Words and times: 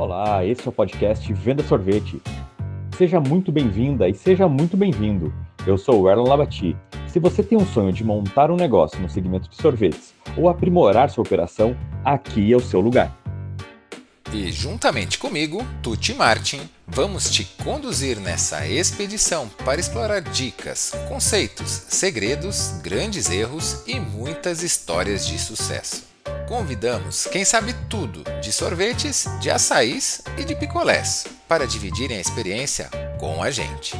Olá, 0.00 0.42
esse 0.46 0.66
é 0.66 0.70
o 0.70 0.72
podcast 0.72 1.30
Venda 1.30 1.62
Sorvete. 1.62 2.22
Seja 2.96 3.20
muito 3.20 3.52
bem-vinda 3.52 4.08
e 4.08 4.14
seja 4.14 4.48
muito 4.48 4.74
bem-vindo. 4.74 5.30
Eu 5.66 5.76
sou 5.76 6.00
o 6.00 6.08
Erlon 6.08 6.26
Labati. 6.26 6.74
Se 7.06 7.20
você 7.20 7.42
tem 7.42 7.58
um 7.58 7.66
sonho 7.66 7.92
de 7.92 8.02
montar 8.02 8.50
um 8.50 8.56
negócio 8.56 8.98
no 8.98 9.10
segmento 9.10 9.50
de 9.50 9.56
sorvetes 9.56 10.14
ou 10.38 10.48
aprimorar 10.48 11.10
sua 11.10 11.20
operação, 11.20 11.76
aqui 12.02 12.50
é 12.50 12.56
o 12.56 12.60
seu 12.60 12.80
lugar. 12.80 13.14
E 14.32 14.50
juntamente 14.50 15.18
comigo, 15.18 15.62
Tuti 15.82 16.14
Martin, 16.14 16.62
vamos 16.86 17.30
te 17.30 17.44
conduzir 17.62 18.18
nessa 18.18 18.66
expedição 18.66 19.50
para 19.66 19.80
explorar 19.80 20.22
dicas, 20.22 20.94
conceitos, 21.10 21.68
segredos, 21.68 22.80
grandes 22.82 23.28
erros 23.28 23.86
e 23.86 24.00
muitas 24.00 24.62
histórias 24.62 25.26
de 25.26 25.38
sucesso. 25.38 26.09
Convidamos 26.50 27.28
quem 27.28 27.44
sabe 27.44 27.72
tudo 27.88 28.24
de 28.42 28.50
sorvetes, 28.50 29.28
de 29.40 29.48
açaís 29.48 30.20
e 30.36 30.44
de 30.44 30.56
picolés 30.56 31.24
para 31.46 31.64
dividirem 31.64 32.16
a 32.16 32.20
experiência 32.20 32.90
com 33.20 33.40
a 33.40 33.52
gente. 33.52 33.96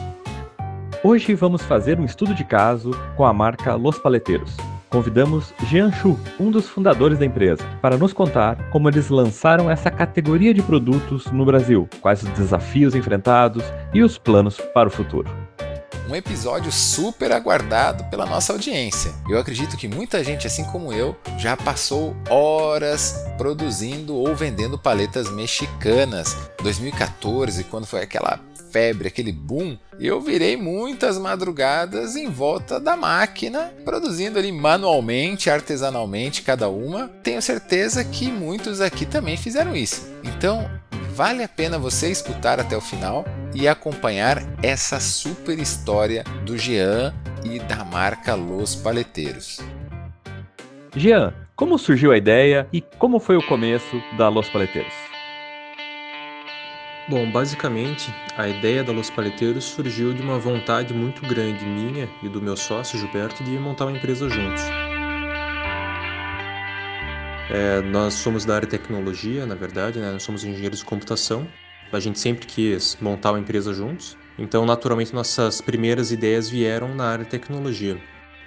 Hoje 1.04 1.32
vamos 1.36 1.62
fazer 1.62 2.00
um 2.00 2.04
estudo 2.04 2.34
de 2.34 2.42
caso 2.42 2.90
com 3.16 3.24
a 3.24 3.32
marca 3.32 3.76
Los 3.76 4.00
Paleteiros. 4.00 4.56
Convidamos 4.88 5.54
Jean 5.68 5.92
Chu, 5.92 6.18
um 6.40 6.50
dos 6.50 6.68
fundadores 6.68 7.20
da 7.20 7.24
empresa, 7.24 7.64
para 7.80 7.96
nos 7.96 8.12
contar 8.12 8.68
como 8.70 8.88
eles 8.88 9.10
lançaram 9.10 9.70
essa 9.70 9.88
categoria 9.88 10.52
de 10.52 10.60
produtos 10.60 11.26
no 11.26 11.44
Brasil, 11.44 11.88
quais 12.00 12.20
os 12.24 12.30
desafios 12.30 12.96
enfrentados 12.96 13.62
e 13.94 14.02
os 14.02 14.18
planos 14.18 14.60
para 14.74 14.88
o 14.88 14.92
futuro 14.92 15.30
um 16.10 16.16
episódio 16.16 16.72
super 16.72 17.30
aguardado 17.30 18.04
pela 18.04 18.26
nossa 18.26 18.52
audiência. 18.52 19.12
Eu 19.28 19.38
acredito 19.38 19.76
que 19.76 19.86
muita 19.86 20.24
gente, 20.24 20.46
assim 20.46 20.64
como 20.64 20.92
eu, 20.92 21.16
já 21.38 21.56
passou 21.56 22.16
horas 22.28 23.14
produzindo 23.38 24.16
ou 24.16 24.34
vendendo 24.34 24.78
paletas 24.78 25.30
mexicanas. 25.30 26.36
2014, 26.62 27.64
quando 27.64 27.86
foi 27.86 28.02
aquela 28.02 28.40
febre, 28.70 29.08
aquele 29.08 29.32
boom, 29.32 29.76
eu 29.98 30.20
virei 30.20 30.56
muitas 30.56 31.18
madrugadas 31.18 32.16
em 32.16 32.28
volta 32.28 32.78
da 32.78 32.96
máquina, 32.96 33.72
produzindo 33.84 34.38
ali 34.38 34.52
manualmente, 34.52 35.50
artesanalmente 35.50 36.42
cada 36.42 36.68
uma. 36.68 37.08
Tenho 37.22 37.42
certeza 37.42 38.04
que 38.04 38.30
muitos 38.30 38.80
aqui 38.80 39.04
também 39.04 39.36
fizeram 39.36 39.74
isso. 39.76 40.08
Então, 40.22 40.70
vale 41.20 41.44
a 41.44 41.48
pena 41.48 41.78
você 41.78 42.10
escutar 42.10 42.58
até 42.58 42.74
o 42.74 42.80
final 42.80 43.26
e 43.54 43.68
acompanhar 43.68 44.38
essa 44.62 44.98
super 44.98 45.58
história 45.58 46.24
do 46.46 46.56
Jean 46.56 47.12
e 47.44 47.58
da 47.58 47.84
marca 47.84 48.34
Los 48.34 48.74
Paleteiros. 48.74 49.60
Jean, 50.96 51.34
como 51.54 51.76
surgiu 51.76 52.10
a 52.10 52.16
ideia 52.16 52.66
e 52.72 52.80
como 52.80 53.20
foi 53.20 53.36
o 53.36 53.46
começo 53.46 54.02
da 54.16 54.30
Los 54.30 54.48
Paleteiros? 54.48 54.94
Bom, 57.06 57.30
basicamente, 57.30 58.10
a 58.38 58.48
ideia 58.48 58.82
da 58.82 58.90
Los 58.90 59.10
Paleteiros 59.10 59.64
surgiu 59.64 60.14
de 60.14 60.22
uma 60.22 60.38
vontade 60.38 60.94
muito 60.94 61.20
grande 61.28 61.66
minha 61.66 62.08
e 62.22 62.30
do 62.30 62.40
meu 62.40 62.56
sócio 62.56 62.98
Gilberto 62.98 63.44
de 63.44 63.58
montar 63.58 63.84
uma 63.84 63.96
empresa 63.98 64.26
juntos. 64.26 64.62
É, 67.52 67.82
nós 67.82 68.14
somos 68.14 68.44
da 68.44 68.54
área 68.54 68.66
de 68.66 68.70
tecnologia, 68.70 69.44
na 69.44 69.56
verdade, 69.56 69.98
né? 69.98 70.12
nós 70.12 70.22
somos 70.22 70.44
engenheiros 70.44 70.78
de 70.78 70.84
computação. 70.84 71.48
A 71.92 71.98
gente 71.98 72.20
sempre 72.20 72.46
quis 72.46 72.96
montar 73.00 73.32
uma 73.32 73.40
empresa 73.40 73.74
juntos, 73.74 74.16
então 74.38 74.64
naturalmente 74.64 75.12
nossas 75.12 75.60
primeiras 75.60 76.12
ideias 76.12 76.48
vieram 76.48 76.94
na 76.94 77.06
área 77.06 77.24
de 77.24 77.30
tecnologia. 77.30 78.00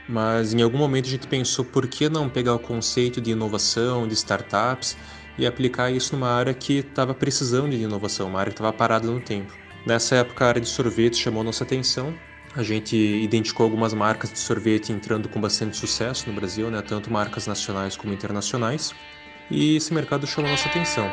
Mas 0.08 0.54
em 0.54 0.62
algum 0.62 0.78
momento 0.78 1.08
a 1.08 1.10
gente 1.10 1.28
pensou 1.28 1.66
por 1.66 1.86
que 1.86 2.08
não 2.08 2.30
pegar 2.30 2.54
o 2.54 2.60
conceito 2.60 3.20
de 3.20 3.32
inovação, 3.32 4.08
de 4.08 4.14
startups 4.14 4.96
e 5.38 5.46
aplicar 5.46 5.92
isso 5.92 6.16
numa 6.16 6.30
área 6.30 6.54
que 6.54 6.76
estava 6.76 7.14
precisando 7.14 7.72
de 7.72 7.84
inovação, 7.84 8.30
uma 8.30 8.40
área 8.40 8.52
que 8.52 8.58
estava 8.58 8.72
parada 8.72 9.06
no 9.06 9.20
tempo. 9.20 9.54
Nessa 9.86 10.16
época 10.16 10.46
a 10.46 10.48
área 10.48 10.62
de 10.62 10.70
sorvete 10.70 11.18
chamou 11.18 11.44
nossa 11.44 11.66
atenção 11.66 12.14
a 12.56 12.62
gente 12.62 12.96
identificou 12.96 13.64
algumas 13.64 13.94
marcas 13.94 14.32
de 14.32 14.38
sorvete 14.38 14.92
entrando 14.92 15.28
com 15.28 15.42
bastante 15.42 15.76
sucesso 15.76 16.30
no 16.30 16.36
Brasil, 16.36 16.70
né? 16.70 16.82
tanto 16.82 17.12
marcas 17.12 17.48
nacionais 17.48 17.96
como 17.96 18.14
internacionais, 18.14 18.94
e 19.50 19.76
esse 19.76 19.94
mercado 19.94 20.28
chamou 20.28 20.52
nossa 20.52 20.70
atenção. 20.70 21.08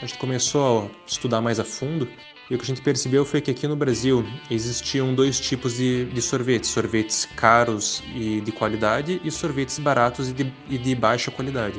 A 0.00 0.06
gente 0.06 0.18
começou 0.18 0.86
a 0.86 1.06
estudar 1.06 1.40
mais 1.40 1.60
a 1.60 1.64
fundo 1.64 2.08
e 2.50 2.54
o 2.54 2.58
que 2.58 2.64
a 2.64 2.66
gente 2.66 2.80
percebeu 2.80 3.26
foi 3.26 3.42
que 3.42 3.50
aqui 3.50 3.68
no 3.68 3.76
Brasil 3.76 4.24
existiam 4.50 5.14
dois 5.14 5.38
tipos 5.38 5.76
de, 5.76 6.06
de 6.06 6.22
sorvetes: 6.22 6.70
sorvetes 6.70 7.28
caros 7.36 8.02
e 8.14 8.40
de 8.40 8.50
qualidade 8.50 9.20
e 9.22 9.30
sorvetes 9.30 9.78
baratos 9.78 10.30
e 10.30 10.32
de, 10.32 10.52
e 10.70 10.78
de 10.78 10.94
baixa 10.94 11.30
qualidade. 11.30 11.78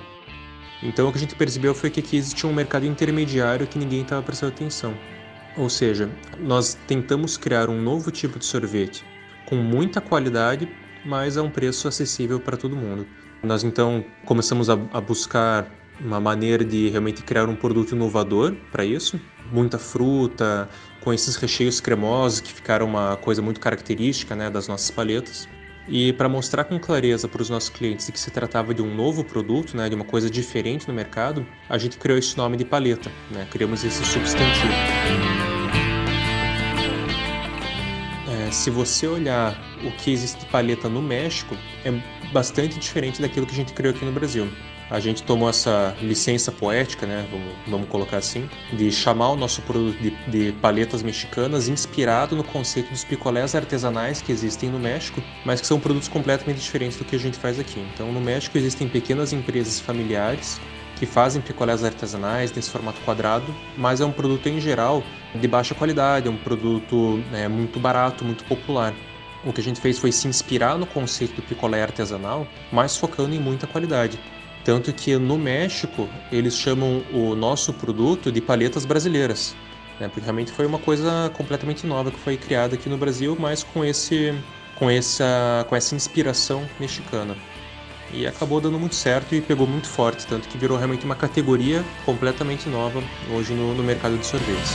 Então 0.83 1.07
o 1.07 1.11
que 1.11 1.17
a 1.17 1.21
gente 1.21 1.35
percebeu 1.35 1.73
foi 1.73 1.89
que 1.89 2.01
aqui 2.01 2.17
existia 2.17 2.47
um 2.47 2.53
mercado 2.53 2.85
intermediário 2.85 3.65
que 3.65 3.79
ninguém 3.79 4.01
estava 4.01 4.21
prestando 4.21 4.53
atenção. 4.53 4.95
Ou 5.59 5.69
seja, 5.69 6.09
nós 6.39 6.77
tentamos 6.87 7.35
criar 7.35 7.69
um 7.69 7.81
novo 7.81 8.09
tipo 8.11 8.39
de 8.39 8.45
sorvete 8.45 9.03
com 9.45 9.57
muita 9.57 9.99
qualidade, 9.99 10.69
mas 11.05 11.35
a 11.35 11.43
um 11.43 11.49
preço 11.49 11.85
acessível 11.85 12.39
para 12.39 12.55
todo 12.55 12.77
mundo. 12.77 13.05
Nós 13.43 13.63
então 13.63 14.05
começamos 14.25 14.69
a, 14.69 14.73
a 14.93 15.01
buscar 15.01 15.69
uma 15.99 16.19
maneira 16.19 16.63
de 16.63 16.87
realmente 16.87 17.23
criar 17.23 17.49
um 17.49 17.57
produto 17.57 17.93
inovador 17.93 18.55
para 18.71 18.85
isso, 18.85 19.19
muita 19.51 19.77
fruta, 19.77 20.69
com 21.01 21.11
esses 21.11 21.35
recheios 21.35 21.81
cremosos 21.81 22.39
que 22.39 22.53
ficaram 22.53 22.85
uma 22.85 23.17
coisa 23.17 23.41
muito 23.41 23.59
característica 23.59 24.37
né, 24.37 24.49
das 24.49 24.65
nossas 24.69 24.89
paletas. 24.89 25.49
E 25.89 26.13
para 26.13 26.29
mostrar 26.29 26.65
com 26.65 26.79
clareza 26.79 27.27
para 27.27 27.41
os 27.41 27.49
nossos 27.49 27.69
clientes 27.69 28.09
que 28.09 28.19
se 28.19 28.29
tratava 28.31 28.73
de 28.73 28.81
um 28.81 28.95
novo 28.95 29.25
produto, 29.25 29.75
né, 29.75 29.89
de 29.89 29.95
uma 29.95 30.05
coisa 30.05 30.29
diferente 30.29 30.87
no 30.87 30.93
mercado, 30.93 31.45
a 31.67 31.77
gente 31.77 31.97
criou 31.97 32.17
esse 32.17 32.37
nome 32.37 32.55
de 32.55 32.63
paleta, 32.63 33.11
né, 33.31 33.45
criamos 33.49 33.83
esse 33.83 34.05
substantivo. 34.05 35.48
É, 38.49 38.51
se 38.51 38.71
você 38.71 39.05
olhar 39.05 39.55
o 39.83 39.91
que 39.91 40.11
existe 40.11 40.39
de 40.39 40.45
paleta 40.47 40.89
no 40.89 41.03
México, 41.03 41.55
é 41.85 41.91
bastante 42.33 42.79
diferente 42.79 43.21
daquilo 43.21 43.45
que 43.45 43.53
a 43.53 43.55
gente 43.55 43.73
criou 43.73 43.93
aqui 43.93 44.03
no 44.03 44.11
Brasil 44.11 44.49
a 44.89 44.99
gente 44.99 45.21
tomou 45.21 45.47
essa 45.47 45.95
licença 46.01 46.51
poética, 46.51 47.05
né, 47.05 47.23
vamos, 47.29 47.53
vamos 47.67 47.89
colocar 47.89 48.17
assim, 48.17 48.49
de 48.73 48.91
chamar 48.91 49.29
o 49.29 49.35
nosso 49.35 49.61
produto 49.61 49.95
de, 50.01 50.09
de 50.27 50.51
paletas 50.53 51.03
mexicanas 51.03 51.67
inspirado 51.67 52.35
no 52.35 52.43
conceito 52.43 52.89
dos 52.89 53.03
picolés 53.03 53.53
artesanais 53.53 54.19
que 54.19 54.31
existem 54.31 54.67
no 54.67 54.79
México, 54.79 55.21
mas 55.45 55.61
que 55.61 55.67
são 55.67 55.79
produtos 55.79 56.07
completamente 56.07 56.59
diferentes 56.59 56.97
do 56.97 57.05
que 57.05 57.15
a 57.15 57.19
gente 57.19 57.37
faz 57.37 57.59
aqui. 57.59 57.79
Então, 57.93 58.11
no 58.11 58.19
México 58.19 58.57
existem 58.57 58.89
pequenas 58.89 59.31
empresas 59.31 59.79
familiares 59.79 60.59
que 60.95 61.05
fazem 61.05 61.39
picolés 61.39 61.83
artesanais 61.83 62.51
nesse 62.51 62.71
formato 62.71 62.99
quadrado, 63.01 63.55
mas 63.77 64.01
é 64.01 64.05
um 64.05 64.11
produto 64.11 64.47
em 64.47 64.59
geral 64.59 65.03
de 65.35 65.47
baixa 65.47 65.75
qualidade, 65.75 66.27
é 66.27 66.31
um 66.31 66.37
produto 66.37 67.21
é, 67.33 67.47
muito 67.47 67.79
barato, 67.79 68.25
muito 68.25 68.43
popular. 68.45 68.93
O 69.45 69.53
que 69.53 69.61
a 69.61 69.63
gente 69.63 69.79
fez 69.79 69.97
foi 69.97 70.11
se 70.11 70.27
inspirar 70.27 70.77
no 70.77 70.85
conceito 70.85 71.35
do 71.35 71.41
picolé 71.41 71.81
artesanal, 71.81 72.47
mas 72.71 72.97
focando 72.97 73.33
em 73.33 73.39
muita 73.39 73.65
qualidade. 73.67 74.19
Tanto 74.65 74.91
que 74.91 75.15
no 75.15 75.37
México 75.37 76.09
eles 76.31 76.57
chamam 76.57 77.03
o 77.13 77.35
nosso 77.35 77.73
produto 77.73 78.31
de 78.31 78.41
paletas 78.41 78.85
brasileiras, 78.85 79.55
né? 79.99 80.07
porque 80.09 80.21
realmente 80.21 80.51
foi 80.51 80.65
uma 80.65 80.79
coisa 80.79 81.31
completamente 81.35 81.87
nova 81.87 82.11
que 82.11 82.19
foi 82.19 82.35
criada 82.35 82.75
aqui 82.75 82.89
no 82.89 82.97
Brasil, 82.97 83.37
mas 83.39 83.63
com 83.63 83.85
esse 83.85 84.33
com 84.75 84.89
essa 84.89 85.65
com 85.69 85.75
essa 85.75 85.95
inspiração 85.95 86.65
mexicana. 86.79 87.35
E 88.11 88.25
acabou 88.25 88.59
dando 88.59 88.79
muito 88.79 88.95
certo 88.95 89.35
e 89.35 89.41
pegou 89.41 89.67
muito 89.67 89.87
forte, 89.87 90.25
tanto 90.25 90.47
que 90.49 90.57
virou 90.57 90.77
realmente 90.77 91.05
uma 91.05 91.15
categoria 91.15 91.83
completamente 92.05 92.67
nova 92.67 93.03
hoje 93.31 93.53
no, 93.53 93.73
no 93.73 93.83
mercado 93.83 94.17
de 94.17 94.25
sorvetes. 94.25 94.73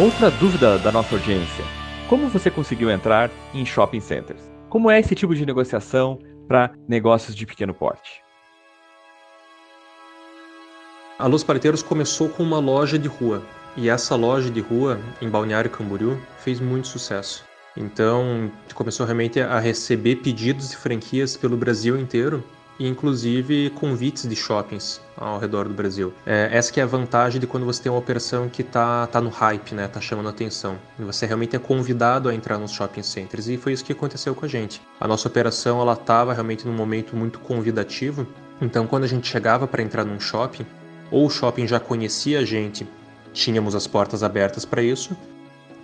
Outra 0.00 0.30
dúvida 0.30 0.78
da 0.78 0.90
nossa 0.90 1.14
audiência: 1.14 1.62
como 2.08 2.30
você 2.30 2.50
conseguiu 2.50 2.90
entrar 2.90 3.30
em 3.52 3.66
shopping 3.66 4.00
centers? 4.00 4.40
Como 4.70 4.90
é 4.90 4.98
esse 4.98 5.14
tipo 5.14 5.34
de 5.34 5.44
negociação 5.44 6.18
para 6.48 6.72
negócios 6.88 7.36
de 7.36 7.44
pequeno 7.44 7.74
porte? 7.74 8.22
A 11.18 11.26
Luz 11.26 11.44
Paleteiros 11.44 11.82
começou 11.82 12.30
com 12.30 12.42
uma 12.42 12.58
loja 12.58 12.98
de 12.98 13.08
rua. 13.08 13.42
E 13.76 13.90
essa 13.90 14.16
loja 14.16 14.50
de 14.50 14.60
rua, 14.60 14.98
em 15.20 15.28
Balneário 15.28 15.68
Camboriú, 15.68 16.18
fez 16.38 16.60
muito 16.60 16.88
sucesso. 16.88 17.44
Então, 17.76 18.50
começou 18.74 19.04
realmente 19.04 19.38
a 19.38 19.58
receber 19.58 20.16
pedidos 20.16 20.70
de 20.70 20.78
franquias 20.78 21.36
pelo 21.36 21.58
Brasil 21.58 22.00
inteiro 22.00 22.42
e 22.80 22.88
inclusive 22.88 23.68
convites 23.78 24.26
de 24.26 24.34
shoppings 24.34 25.02
ao 25.14 25.38
redor 25.38 25.68
do 25.68 25.74
Brasil. 25.74 26.14
É, 26.24 26.48
essa 26.50 26.72
que 26.72 26.80
é 26.80 26.82
a 26.82 26.86
vantagem 26.86 27.38
de 27.38 27.46
quando 27.46 27.66
você 27.66 27.82
tem 27.82 27.92
uma 27.92 27.98
operação 27.98 28.48
que 28.48 28.62
está 28.62 29.06
tá 29.06 29.20
no 29.20 29.28
hype, 29.28 29.74
né, 29.74 29.86
tá 29.86 30.00
chamando 30.00 30.30
atenção. 30.30 30.78
E 30.98 31.04
você 31.04 31.26
realmente 31.26 31.54
é 31.54 31.58
convidado 31.58 32.30
a 32.30 32.34
entrar 32.34 32.56
nos 32.56 32.72
shopping 32.72 33.02
centers 33.02 33.48
e 33.48 33.58
foi 33.58 33.74
isso 33.74 33.84
que 33.84 33.92
aconteceu 33.92 34.34
com 34.34 34.46
a 34.46 34.48
gente. 34.48 34.80
A 34.98 35.06
nossa 35.06 35.28
operação 35.28 35.78
ela 35.78 35.92
estava 35.92 36.32
realmente 36.32 36.66
num 36.66 36.72
momento 36.72 37.14
muito 37.14 37.38
convidativo. 37.38 38.26
Então, 38.62 38.86
quando 38.86 39.04
a 39.04 39.08
gente 39.08 39.28
chegava 39.28 39.66
para 39.66 39.82
entrar 39.82 40.04
num 40.04 40.18
shopping, 40.18 40.64
ou 41.10 41.26
o 41.26 41.30
shopping 41.30 41.66
já 41.66 41.78
conhecia 41.78 42.38
a 42.38 42.44
gente, 42.44 42.88
tínhamos 43.34 43.74
as 43.74 43.86
portas 43.86 44.22
abertas 44.22 44.64
para 44.64 44.82
isso, 44.82 45.14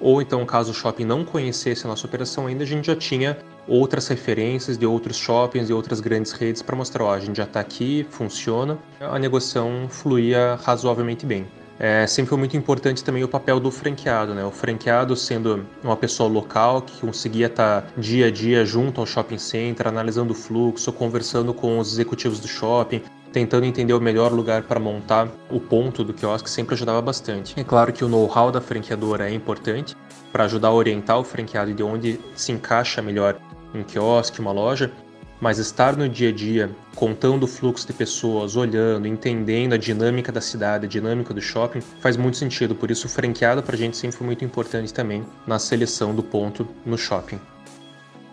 ou 0.00 0.20
então 0.20 0.44
caso 0.44 0.70
o 0.70 0.74
shopping 0.74 1.04
não 1.04 1.24
conhecesse 1.24 1.86
a 1.86 1.88
nossa 1.88 2.06
operação 2.06 2.46
ainda, 2.46 2.64
a 2.64 2.66
gente 2.66 2.86
já 2.86 2.96
tinha 2.96 3.38
outras 3.68 4.06
referências 4.08 4.78
de 4.78 4.86
outros 4.86 5.16
shoppings 5.16 5.68
e 5.68 5.72
outras 5.72 6.00
grandes 6.00 6.32
redes 6.32 6.62
para 6.62 6.76
mostrar, 6.76 7.04
ó, 7.04 7.14
a 7.14 7.20
gente 7.20 7.36
já 7.36 7.44
está 7.44 7.60
aqui, 7.60 8.06
funciona, 8.10 8.78
a 9.00 9.18
negociação 9.18 9.88
fluía 9.88 10.58
razoavelmente 10.62 11.26
bem. 11.26 11.46
É, 11.78 12.06
sempre 12.06 12.30
foi 12.30 12.38
muito 12.38 12.56
importante 12.56 13.04
também 13.04 13.22
o 13.22 13.28
papel 13.28 13.60
do 13.60 13.70
franqueado, 13.70 14.34
né? 14.34 14.42
O 14.44 14.50
franqueado 14.50 15.14
sendo 15.14 15.66
uma 15.84 15.96
pessoa 15.96 16.28
local 16.28 16.80
que 16.80 16.98
conseguia 17.00 17.46
estar 17.46 17.82
tá 17.82 17.88
dia 17.98 18.28
a 18.28 18.30
dia 18.30 18.64
junto 18.64 18.98
ao 19.00 19.06
shopping 19.06 19.36
center, 19.36 19.86
analisando 19.86 20.32
o 20.32 20.34
fluxo, 20.34 20.90
conversando 20.90 21.52
com 21.52 21.78
os 21.78 21.92
executivos 21.92 22.40
do 22.40 22.48
shopping, 22.48 23.02
tentando 23.36 23.66
entender 23.66 23.92
o 23.92 24.00
melhor 24.00 24.32
lugar 24.32 24.62
para 24.62 24.80
montar 24.80 25.28
o 25.50 25.60
ponto 25.60 26.02
do 26.02 26.14
quiosque 26.14 26.48
sempre 26.48 26.74
ajudava 26.74 27.02
bastante. 27.02 27.52
É 27.60 27.62
claro 27.62 27.92
que 27.92 28.02
o 28.02 28.08
know-how 28.08 28.50
da 28.50 28.62
franqueadora 28.62 29.28
é 29.28 29.34
importante 29.34 29.94
para 30.32 30.44
ajudar 30.44 30.68
a 30.68 30.72
orientar 30.72 31.18
o 31.18 31.22
franqueado 31.22 31.74
de 31.74 31.82
onde 31.82 32.18
se 32.34 32.50
encaixa 32.52 33.02
melhor 33.02 33.38
um 33.74 33.82
quiosque, 33.82 34.40
uma 34.40 34.52
loja, 34.52 34.90
mas 35.38 35.58
estar 35.58 35.98
no 35.98 36.08
dia 36.08 36.30
a 36.30 36.32
dia, 36.32 36.74
contando 36.94 37.42
o 37.42 37.46
fluxo 37.46 37.86
de 37.86 37.92
pessoas, 37.92 38.56
olhando, 38.56 39.06
entendendo 39.06 39.74
a 39.74 39.76
dinâmica 39.76 40.32
da 40.32 40.40
cidade, 40.40 40.86
a 40.86 40.88
dinâmica 40.88 41.34
do 41.34 41.42
shopping, 41.42 41.82
faz 42.00 42.16
muito 42.16 42.38
sentido. 42.38 42.74
Por 42.74 42.90
isso, 42.90 43.06
o 43.06 43.10
franqueado 43.10 43.62
para 43.62 43.76
a 43.76 43.78
gente 43.78 43.98
sempre 43.98 44.16
foi 44.16 44.26
muito 44.26 44.46
importante 44.46 44.94
também 44.94 45.26
na 45.46 45.58
seleção 45.58 46.14
do 46.14 46.22
ponto 46.22 46.66
no 46.86 46.96
shopping. 46.96 47.38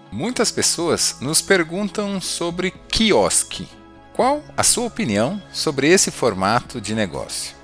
Muitas 0.10 0.50
pessoas 0.50 1.18
nos 1.20 1.42
perguntam 1.42 2.22
sobre 2.22 2.72
quiosque. 2.88 3.68
Qual 4.14 4.44
a 4.56 4.62
sua 4.62 4.86
opinião 4.86 5.42
sobre 5.52 5.88
esse 5.88 6.12
formato 6.12 6.80
de 6.80 6.94
negócio? 6.94 7.56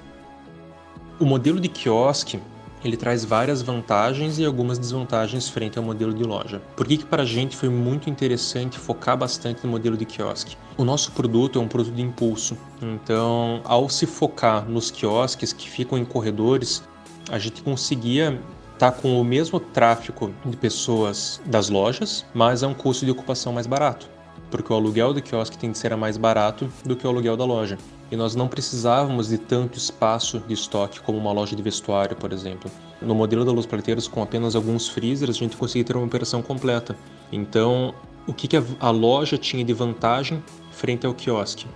O 1.20 1.26
modelo 1.26 1.60
de 1.60 1.70
quiosque 1.70 2.42
ele 2.84 2.98
traz 2.98 3.24
várias 3.24 3.62
vantagens 3.62 4.40
e 4.40 4.46
algumas 4.46 4.80
desvantagens 4.80 5.48
frente 5.48 5.78
ao 5.78 5.84
modelo 5.84 6.12
de 6.12 6.24
loja. 6.24 6.60
Por 6.76 6.88
que, 6.88 6.98
que 6.98 7.06
para 7.06 7.22
a 7.22 7.26
gente 7.26 7.56
foi 7.56 7.70
muito 7.70 8.10
interessante 8.10 8.80
focar 8.80 9.16
bastante 9.16 9.64
no 9.64 9.70
modelo 9.70 9.96
de 9.96 10.06
quiosque? 10.06 10.58
O 10.76 10.84
nosso 10.84 11.12
produto 11.12 11.60
é 11.60 11.62
um 11.62 11.68
produto 11.68 11.94
de 11.94 12.02
impulso, 12.02 12.58
então 12.82 13.62
ao 13.64 13.88
se 13.88 14.08
focar 14.08 14.68
nos 14.68 14.90
quiosques 14.90 15.54
que 15.54 15.70
ficam 15.70 16.00
em 16.00 16.06
corredores, 16.06 16.82
a 17.30 17.38
gente 17.38 17.62
conseguia 17.62 18.42
estar 18.74 18.92
tá 18.92 18.98
com 18.98 19.22
o 19.22 19.24
mesmo 19.24 19.60
tráfego 19.60 20.34
de 20.44 20.58
pessoas 20.58 21.40
das 21.46 21.70
lojas, 21.70 22.26
mas 22.34 22.64
a 22.64 22.68
um 22.68 22.74
custo 22.74 23.06
de 23.06 23.12
ocupação 23.12 23.54
mais 23.54 23.68
barato, 23.68 24.10
porque 24.50 24.72
o 24.72 24.76
aluguel 24.76 25.14
do 25.14 25.22
quiosque 25.22 25.58
tem 25.58 25.72
que 25.72 25.78
ser 25.78 25.96
mais 25.96 26.18
barato 26.18 26.72
do 26.86 26.96
que 26.96 27.06
o 27.06 27.10
aluguel 27.10 27.38
da 27.38 27.46
loja 27.46 27.78
e 28.12 28.16
nós 28.16 28.36
não 28.36 28.48
precisávamos 28.48 29.30
de 29.30 29.38
tanto 29.38 29.78
espaço 29.78 30.40
de 30.48 30.54
estoque 30.54 31.00
como 31.02 31.18
uma 31.18 31.32
loja 31.32 31.56
de 31.56 31.62
vestuário, 31.62 32.16
por 32.16 32.34
exemplo. 32.34 32.70
No 33.02 33.14
modelo 33.14 33.46
da 33.46 33.52
Luz 33.52 33.66
Paleteiros, 33.66 34.08
com 34.08 34.22
apenas 34.22 34.56
alguns 34.56 34.88
freezers, 34.88 35.36
a 35.36 35.40
gente 35.40 35.56
conseguia 35.56 35.84
ter 35.84 35.96
uma 35.96 36.06
operação 36.06 36.42
completa. 36.42 36.96
Então, 37.32 37.94
o 38.28 38.34
que, 38.34 38.48
que 38.48 38.58
a 38.80 38.90
loja 38.90 39.38
tinha 39.38 39.64
de 39.64 39.74
vantagem 39.74 40.44
frente 40.72 41.06
ao 41.06 41.14
quiosque? 41.14 41.68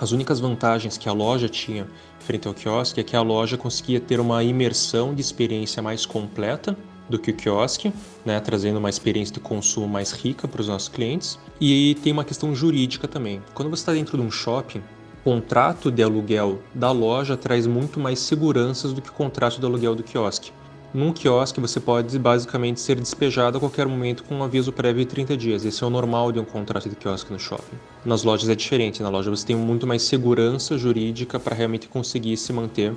As 0.00 0.12
únicas 0.12 0.40
vantagens 0.40 0.96
que 0.96 1.08
a 1.08 1.12
loja 1.12 1.48
tinha 1.48 1.86
frente 2.18 2.48
ao 2.48 2.54
quiosque 2.54 3.00
é 3.00 3.04
que 3.04 3.14
a 3.14 3.22
loja 3.22 3.56
conseguia 3.56 4.00
ter 4.00 4.18
uma 4.18 4.42
imersão 4.42 5.14
de 5.14 5.20
experiência 5.20 5.82
mais 5.82 6.06
completa 6.06 6.76
do 7.08 7.18
que 7.18 7.30
o 7.30 7.34
quiosque, 7.34 7.92
né, 8.24 8.38
trazendo 8.40 8.78
uma 8.78 8.90
experiência 8.90 9.34
de 9.34 9.40
consumo 9.40 9.88
mais 9.88 10.12
rica 10.12 10.48
para 10.48 10.60
os 10.60 10.68
nossos 10.68 10.88
clientes. 10.88 11.38
E 11.60 11.96
tem 12.02 12.12
uma 12.12 12.24
questão 12.24 12.54
jurídica 12.54 13.06
também. 13.06 13.42
Quando 13.54 13.70
você 13.70 13.82
está 13.82 13.92
dentro 13.92 14.16
de 14.16 14.24
um 14.24 14.30
shopping, 14.30 14.82
contrato 15.24 15.90
de 15.90 16.02
aluguel 16.02 16.60
da 16.74 16.90
loja 16.90 17.36
traz 17.36 17.66
muito 17.66 18.00
mais 18.00 18.18
seguranças 18.18 18.92
do 18.92 19.00
que 19.00 19.10
o 19.10 19.12
contrato 19.12 19.60
de 19.60 19.66
aluguel 19.66 19.94
do 19.94 20.02
quiosque. 20.02 20.52
Num 20.92 21.12
quiosque 21.12 21.58
você 21.58 21.80
pode 21.80 22.18
basicamente 22.18 22.78
ser 22.78 22.96
despejado 22.96 23.56
a 23.56 23.60
qualquer 23.60 23.86
momento 23.86 24.24
com 24.24 24.34
um 24.34 24.42
aviso 24.42 24.70
prévio 24.70 25.04
de 25.04 25.10
30 25.10 25.36
dias. 25.38 25.64
Esse 25.64 25.82
é 25.82 25.86
o 25.86 25.90
normal 25.90 26.30
de 26.32 26.38
um 26.38 26.44
contrato 26.44 26.86
de 26.86 26.96
quiosque 26.96 27.32
no 27.32 27.38
shopping. 27.38 27.78
Nas 28.04 28.24
lojas 28.24 28.48
é 28.50 28.54
diferente. 28.54 29.02
Na 29.02 29.08
loja 29.08 29.30
você 29.30 29.46
tem 29.46 29.56
muito 29.56 29.86
mais 29.86 30.02
segurança 30.02 30.76
jurídica 30.76 31.40
para 31.40 31.56
realmente 31.56 31.88
conseguir 31.88 32.36
se 32.36 32.52
manter 32.52 32.94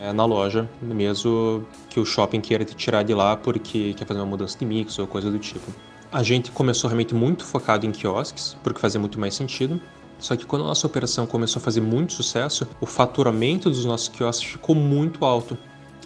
é, 0.00 0.12
na 0.12 0.24
loja, 0.24 0.68
mesmo 0.80 1.66
que 1.88 1.98
o 1.98 2.04
shopping 2.04 2.40
queira 2.40 2.64
te 2.64 2.74
tirar 2.74 3.02
de 3.02 3.14
lá 3.14 3.36
porque 3.36 3.94
quer 3.94 4.06
fazer 4.06 4.20
uma 4.20 4.26
mudança 4.26 4.58
de 4.58 4.64
mix 4.64 4.98
ou 4.98 5.06
coisa 5.06 5.30
do 5.30 5.38
tipo. 5.38 5.72
A 6.10 6.22
gente 6.22 6.50
começou 6.50 6.88
realmente 6.88 7.14
muito 7.14 7.44
focado 7.44 7.84
em 7.84 7.92
quiosques, 7.92 8.56
porque 8.62 8.80
fazia 8.80 8.98
muito 8.98 9.20
mais 9.20 9.34
sentido. 9.34 9.80
Só 10.18 10.34
que 10.36 10.46
quando 10.46 10.64
a 10.64 10.68
nossa 10.68 10.86
operação 10.86 11.26
começou 11.26 11.60
a 11.60 11.62
fazer 11.62 11.80
muito 11.80 12.12
sucesso, 12.12 12.66
o 12.80 12.86
faturamento 12.86 13.68
dos 13.68 13.84
nossos 13.84 14.08
quiosques 14.08 14.52
ficou 14.52 14.74
muito 14.74 15.24
alto. 15.24 15.56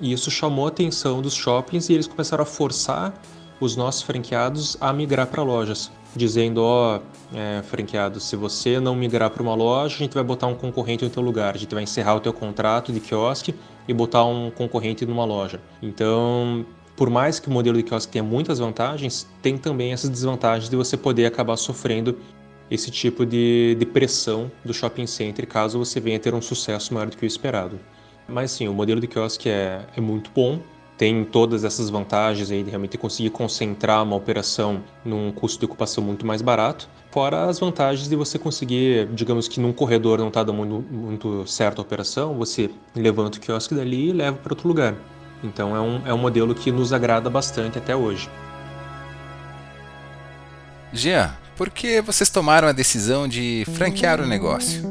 E 0.00 0.12
isso 0.12 0.30
chamou 0.30 0.66
a 0.66 0.68
atenção 0.68 1.22
dos 1.22 1.34
shoppings 1.34 1.88
e 1.88 1.94
eles 1.94 2.06
começaram 2.06 2.42
a 2.42 2.46
forçar 2.46 3.14
os 3.60 3.76
nossos 3.76 4.02
franqueados 4.02 4.76
a 4.80 4.92
migrar 4.92 5.28
para 5.28 5.42
lojas, 5.42 5.90
dizendo: 6.14 6.62
ó, 6.62 6.98
oh, 6.98 7.36
é, 7.36 7.62
franqueado, 7.62 8.20
se 8.20 8.36
você 8.36 8.78
não 8.78 8.94
migrar 8.94 9.30
para 9.30 9.42
uma 9.42 9.54
loja, 9.54 9.94
a 9.94 9.98
gente 9.98 10.14
vai 10.14 10.24
botar 10.24 10.46
um 10.46 10.54
concorrente 10.54 11.04
no 11.04 11.10
teu 11.10 11.22
lugar, 11.22 11.54
a 11.54 11.58
gente 11.58 11.74
vai 11.74 11.82
encerrar 11.82 12.14
o 12.14 12.20
teu 12.20 12.32
contrato 12.32 12.92
de 12.92 13.00
quiosque 13.00 13.54
e 13.86 13.92
botar 13.92 14.24
um 14.24 14.50
concorrente 14.50 15.04
numa 15.06 15.24
loja. 15.24 15.60
Então, 15.82 16.64
por 16.96 17.10
mais 17.10 17.40
que 17.40 17.48
o 17.48 17.50
modelo 17.50 17.76
de 17.76 17.82
quiosque 17.82 18.12
tenha 18.12 18.22
muitas 18.22 18.58
vantagens, 18.58 19.26
tem 19.40 19.56
também 19.56 19.92
essas 19.92 20.10
desvantagens 20.10 20.68
de 20.68 20.76
você 20.76 20.96
poder 20.96 21.26
acabar 21.26 21.56
sofrendo 21.56 22.16
esse 22.70 22.90
tipo 22.90 23.26
de, 23.26 23.76
de 23.78 23.84
pressão 23.84 24.50
do 24.64 24.72
shopping 24.72 25.06
center 25.06 25.46
caso 25.46 25.78
você 25.78 26.00
venha 26.00 26.18
ter 26.18 26.32
um 26.34 26.40
sucesso 26.40 26.94
maior 26.94 27.08
do 27.10 27.16
que 27.16 27.24
o 27.24 27.26
esperado. 27.26 27.78
Mas 28.28 28.52
sim, 28.52 28.68
o 28.68 28.72
modelo 28.72 29.00
de 29.00 29.06
quiosque 29.06 29.48
é, 29.48 29.84
é 29.96 30.00
muito 30.00 30.30
bom, 30.34 30.60
tem 30.96 31.24
todas 31.24 31.64
essas 31.64 31.90
vantagens 31.90 32.50
aí 32.50 32.62
de 32.62 32.70
realmente 32.70 32.96
conseguir 32.96 33.30
concentrar 33.30 34.02
uma 34.02 34.14
operação 34.14 34.82
num 35.04 35.32
custo 35.32 35.58
de 35.58 35.64
ocupação 35.64 36.04
muito 36.04 36.26
mais 36.26 36.42
barato, 36.42 36.88
fora 37.10 37.46
as 37.46 37.58
vantagens 37.58 38.08
de 38.08 38.14
você 38.14 38.38
conseguir, 38.38 39.08
digamos 39.12 39.48
que 39.48 39.58
num 39.58 39.72
corredor 39.72 40.18
não 40.18 40.28
está 40.28 40.42
dando 40.42 40.64
muito, 40.64 40.92
muito 40.92 41.46
certo 41.46 41.78
a 41.78 41.82
operação, 41.82 42.34
você 42.34 42.70
levanta 42.94 43.38
o 43.38 43.40
quiosque 43.40 43.74
dali 43.74 44.10
e 44.10 44.12
leva 44.12 44.36
para 44.36 44.52
outro 44.52 44.68
lugar. 44.68 44.94
Então 45.42 45.74
é 45.74 45.80
um, 45.80 46.06
é 46.06 46.14
um 46.14 46.18
modelo 46.18 46.54
que 46.54 46.70
nos 46.70 46.92
agrada 46.92 47.28
bastante 47.28 47.78
até 47.78 47.96
hoje. 47.96 48.30
Jean, 50.92 51.34
por 51.56 51.70
que 51.70 52.00
vocês 52.00 52.30
tomaram 52.30 52.68
a 52.68 52.72
decisão 52.72 53.26
de 53.26 53.64
franquear 53.74 54.20
o 54.20 54.26
negócio? 54.26 54.82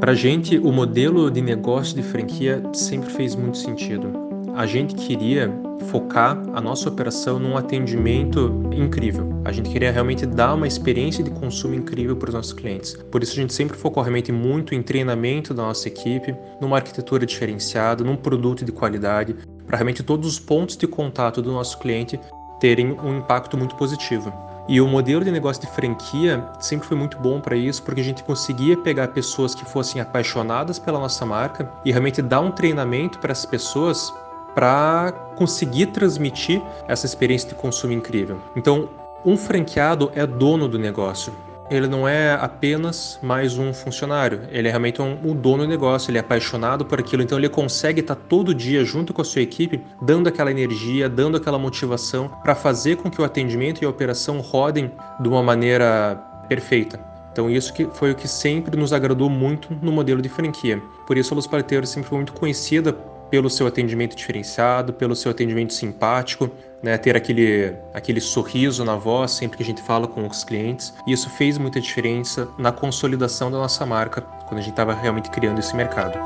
Para 0.00 0.12
a 0.12 0.14
gente, 0.14 0.58
o 0.58 0.72
modelo 0.72 1.30
de 1.30 1.40
negócio 1.40 1.94
de 1.94 2.02
franquia 2.02 2.62
sempre 2.72 3.10
fez 3.10 3.34
muito 3.34 3.58
sentido. 3.58 4.25
A 4.56 4.64
gente 4.64 4.94
queria 4.94 5.52
focar 5.90 6.42
a 6.54 6.62
nossa 6.62 6.88
operação 6.88 7.38
num 7.38 7.58
atendimento 7.58 8.58
incrível. 8.72 9.28
A 9.44 9.52
gente 9.52 9.68
queria 9.68 9.92
realmente 9.92 10.24
dar 10.24 10.54
uma 10.54 10.66
experiência 10.66 11.22
de 11.22 11.30
consumo 11.30 11.74
incrível 11.74 12.16
para 12.16 12.28
os 12.28 12.34
nossos 12.34 12.54
clientes. 12.54 12.94
Por 13.12 13.22
isso 13.22 13.32
a 13.32 13.36
gente 13.36 13.52
sempre 13.52 13.76
focou 13.76 14.02
realmente 14.02 14.32
muito 14.32 14.74
em 14.74 14.82
treinamento 14.82 15.52
da 15.52 15.62
nossa 15.62 15.88
equipe, 15.88 16.34
numa 16.58 16.76
arquitetura 16.76 17.26
diferenciada, 17.26 18.02
num 18.02 18.16
produto 18.16 18.64
de 18.64 18.72
qualidade, 18.72 19.36
para 19.66 19.76
realmente 19.76 20.02
todos 20.02 20.26
os 20.26 20.38
pontos 20.38 20.74
de 20.74 20.86
contato 20.86 21.42
do 21.42 21.52
nosso 21.52 21.78
cliente 21.78 22.18
terem 22.58 22.98
um 22.98 23.18
impacto 23.18 23.58
muito 23.58 23.74
positivo. 23.74 24.32
E 24.66 24.80
o 24.80 24.88
modelo 24.88 25.22
de 25.22 25.30
negócio 25.30 25.60
de 25.60 25.68
franquia 25.68 26.42
sempre 26.60 26.88
foi 26.88 26.96
muito 26.96 27.18
bom 27.18 27.42
para 27.42 27.54
isso, 27.56 27.82
porque 27.82 28.00
a 28.00 28.04
gente 28.04 28.24
conseguia 28.24 28.74
pegar 28.78 29.08
pessoas 29.08 29.54
que 29.54 29.66
fossem 29.66 30.00
apaixonadas 30.00 30.78
pela 30.78 30.98
nossa 30.98 31.26
marca 31.26 31.70
e 31.84 31.90
realmente 31.90 32.22
dar 32.22 32.40
um 32.40 32.50
treinamento 32.50 33.18
para 33.18 33.32
essas 33.32 33.44
pessoas 33.44 34.12
para 34.56 35.12
conseguir 35.36 35.86
transmitir 35.86 36.62
essa 36.88 37.06
experiência 37.06 37.50
de 37.50 37.54
consumo 37.54 37.92
incrível. 37.92 38.40
Então, 38.56 38.88
um 39.24 39.36
franqueado 39.36 40.10
é 40.14 40.26
dono 40.26 40.66
do 40.66 40.78
negócio 40.78 41.32
ele 41.70 41.86
não 41.86 42.06
é 42.06 42.34
apenas 42.34 43.18
mais 43.22 43.58
um 43.58 43.72
funcionário, 43.72 44.42
ele 44.50 44.68
é 44.68 44.70
realmente 44.70 45.02
um, 45.02 45.18
um, 45.24 45.34
dono 45.34 45.64
do 45.64 45.68
negócio, 45.68 46.10
ele 46.10 46.18
é 46.18 46.20
apaixonado 46.20 46.84
por 46.84 47.00
aquilo, 47.00 47.22
então 47.22 47.38
ele 47.38 47.48
consegue 47.48 48.00
estar 48.00 48.14
todo 48.14 48.54
dia 48.54 48.84
junto 48.84 49.12
com 49.12 49.20
a 49.20 49.24
sua 49.24 49.42
equipe, 49.42 49.82
dando 50.00 50.28
aquela 50.28 50.50
energia, 50.50 51.08
dando 51.08 51.36
aquela 51.36 51.58
motivação 51.58 52.28
para 52.42 52.54
fazer 52.54 52.96
com 52.96 53.10
que 53.10 53.20
o 53.20 53.24
atendimento 53.24 53.82
e 53.82 53.84
a 53.84 53.88
operação 53.88 54.40
rodem 54.40 54.92
de 55.20 55.28
uma 55.28 55.42
maneira 55.42 56.16
perfeita. 56.48 57.00
Então 57.32 57.50
isso 57.50 57.72
que 57.72 57.86
foi 57.92 58.12
o 58.12 58.14
que 58.14 58.28
sempre 58.28 58.76
nos 58.78 58.92
agradou 58.92 59.28
muito 59.28 59.76
no 59.82 59.92
modelo 59.92 60.22
de 60.22 60.28
franquia. 60.28 60.80
Por 61.06 61.18
isso 61.18 61.34
a 61.34 61.36
Luz 61.36 61.46
Parteiros 61.46 61.90
sempre 61.90 62.08
foi 62.08 62.18
muito 62.18 62.32
conhecida 62.32 62.96
pelo 63.30 63.50
seu 63.50 63.66
atendimento 63.66 64.16
diferenciado, 64.16 64.92
pelo 64.92 65.14
seu 65.16 65.30
atendimento 65.30 65.72
simpático, 65.72 66.50
né, 66.82 66.96
ter 66.96 67.16
aquele, 67.16 67.74
aquele 67.92 68.20
sorriso 68.20 68.84
na 68.84 68.96
voz 68.96 69.32
sempre 69.32 69.56
que 69.56 69.62
a 69.62 69.66
gente 69.66 69.82
fala 69.82 70.06
com 70.06 70.26
os 70.26 70.44
clientes. 70.44 70.94
E 71.06 71.12
isso 71.12 71.28
fez 71.30 71.58
muita 71.58 71.80
diferença 71.80 72.48
na 72.58 72.70
consolidação 72.70 73.50
da 73.50 73.58
nossa 73.58 73.84
marca 73.84 74.20
quando 74.20 74.58
a 74.58 74.62
gente 74.62 74.72
estava 74.72 74.94
realmente 74.94 75.30
criando 75.30 75.58
esse 75.58 75.74
mercado. 75.74 76.18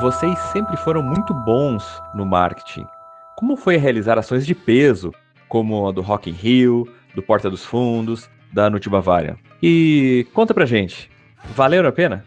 Vocês 0.00 0.38
sempre 0.50 0.78
foram 0.78 1.02
muito 1.02 1.34
bons 1.34 1.84
no 2.14 2.24
marketing. 2.24 2.86
Como 3.36 3.54
foi 3.54 3.76
realizar 3.76 4.18
ações 4.18 4.46
de 4.46 4.54
peso, 4.54 5.12
como 5.46 5.86
a 5.86 5.92
do 5.92 6.00
Rock 6.00 6.30
in 6.30 6.32
Rio, 6.32 6.88
do 7.14 7.22
Porta 7.22 7.50
dos 7.50 7.64
Fundos, 7.64 8.28
da 8.50 8.70
Nutri 8.70 8.88
Bavária? 8.88 9.36
E 9.62 10.26
conta 10.32 10.54
pra 10.54 10.64
gente, 10.64 11.09
Valeram 11.44 11.88
a 11.88 11.92
pena? 11.92 12.24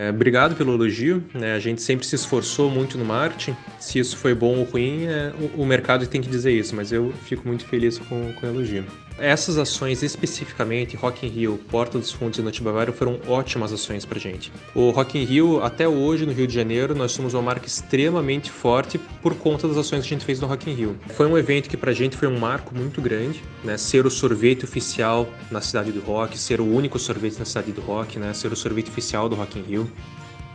É, 0.00 0.08
obrigado 0.08 0.56
pelo 0.56 0.72
elogio. 0.72 1.22
Né? 1.34 1.52
A 1.52 1.58
gente 1.58 1.82
sempre 1.82 2.06
se 2.06 2.14
esforçou 2.14 2.70
muito 2.70 2.96
no 2.96 3.04
marketing. 3.04 3.54
Se 3.78 3.98
isso 3.98 4.16
foi 4.16 4.34
bom 4.34 4.56
ou 4.56 4.64
ruim, 4.64 5.04
é, 5.04 5.30
o, 5.38 5.60
o, 5.60 5.66
mercado 5.66 6.06
tem 6.06 6.22
que 6.22 6.28
dizer 6.30 6.52
isso, 6.52 6.74
mas 6.74 6.90
eu 6.90 7.12
fico 7.24 7.46
muito 7.46 7.66
feliz 7.66 7.98
com, 7.98 8.32
com 8.32 8.46
o 8.46 8.48
elogio. 8.48 8.86
Essas 9.20 9.58
ações 9.58 10.02
especificamente, 10.02 10.96
Rock 10.96 11.26
in 11.26 11.28
Rio, 11.28 11.60
Porta 11.70 11.98
dos 11.98 12.10
Fundos 12.10 12.38
e 12.38 12.42
Noite 12.42 12.62
Bavária, 12.62 12.90
foram 12.90 13.20
ótimas 13.28 13.70
ações 13.70 14.06
pra 14.06 14.18
gente. 14.18 14.50
O 14.74 14.88
Rock 14.88 15.18
in 15.18 15.24
Rio, 15.24 15.62
até 15.62 15.86
hoje, 15.86 16.24
no 16.24 16.32
Rio 16.32 16.46
de 16.46 16.54
Janeiro, 16.54 16.94
nós 16.94 17.12
somos 17.12 17.34
uma 17.34 17.42
marca 17.42 17.66
extremamente 17.66 18.50
forte 18.50 18.98
por 19.20 19.34
conta 19.34 19.68
das 19.68 19.76
ações 19.76 20.06
que 20.06 20.14
a 20.14 20.16
gente 20.16 20.24
fez 20.24 20.40
no 20.40 20.46
Rock 20.46 20.70
in 20.70 20.74
Rio. 20.74 20.96
Foi 21.10 21.26
um 21.26 21.36
evento 21.36 21.68
que 21.68 21.76
pra 21.76 21.92
gente 21.92 22.16
foi 22.16 22.28
um 22.28 22.38
marco 22.38 22.74
muito 22.74 23.02
grande, 23.02 23.42
né? 23.62 23.76
Ser 23.76 24.06
o 24.06 24.10
sorvete 24.10 24.64
oficial 24.64 25.28
na 25.50 25.60
cidade 25.60 25.92
do 25.92 26.00
rock, 26.00 26.38
ser 26.38 26.58
o 26.58 26.64
único 26.64 26.98
sorvete 26.98 27.38
na 27.38 27.44
cidade 27.44 27.72
do 27.72 27.82
rock, 27.82 28.18
né? 28.18 28.32
Ser 28.32 28.50
o 28.50 28.56
sorvete 28.56 28.88
oficial 28.88 29.28
do 29.28 29.36
Rock 29.36 29.58
in 29.58 29.62
Rio. 29.62 29.89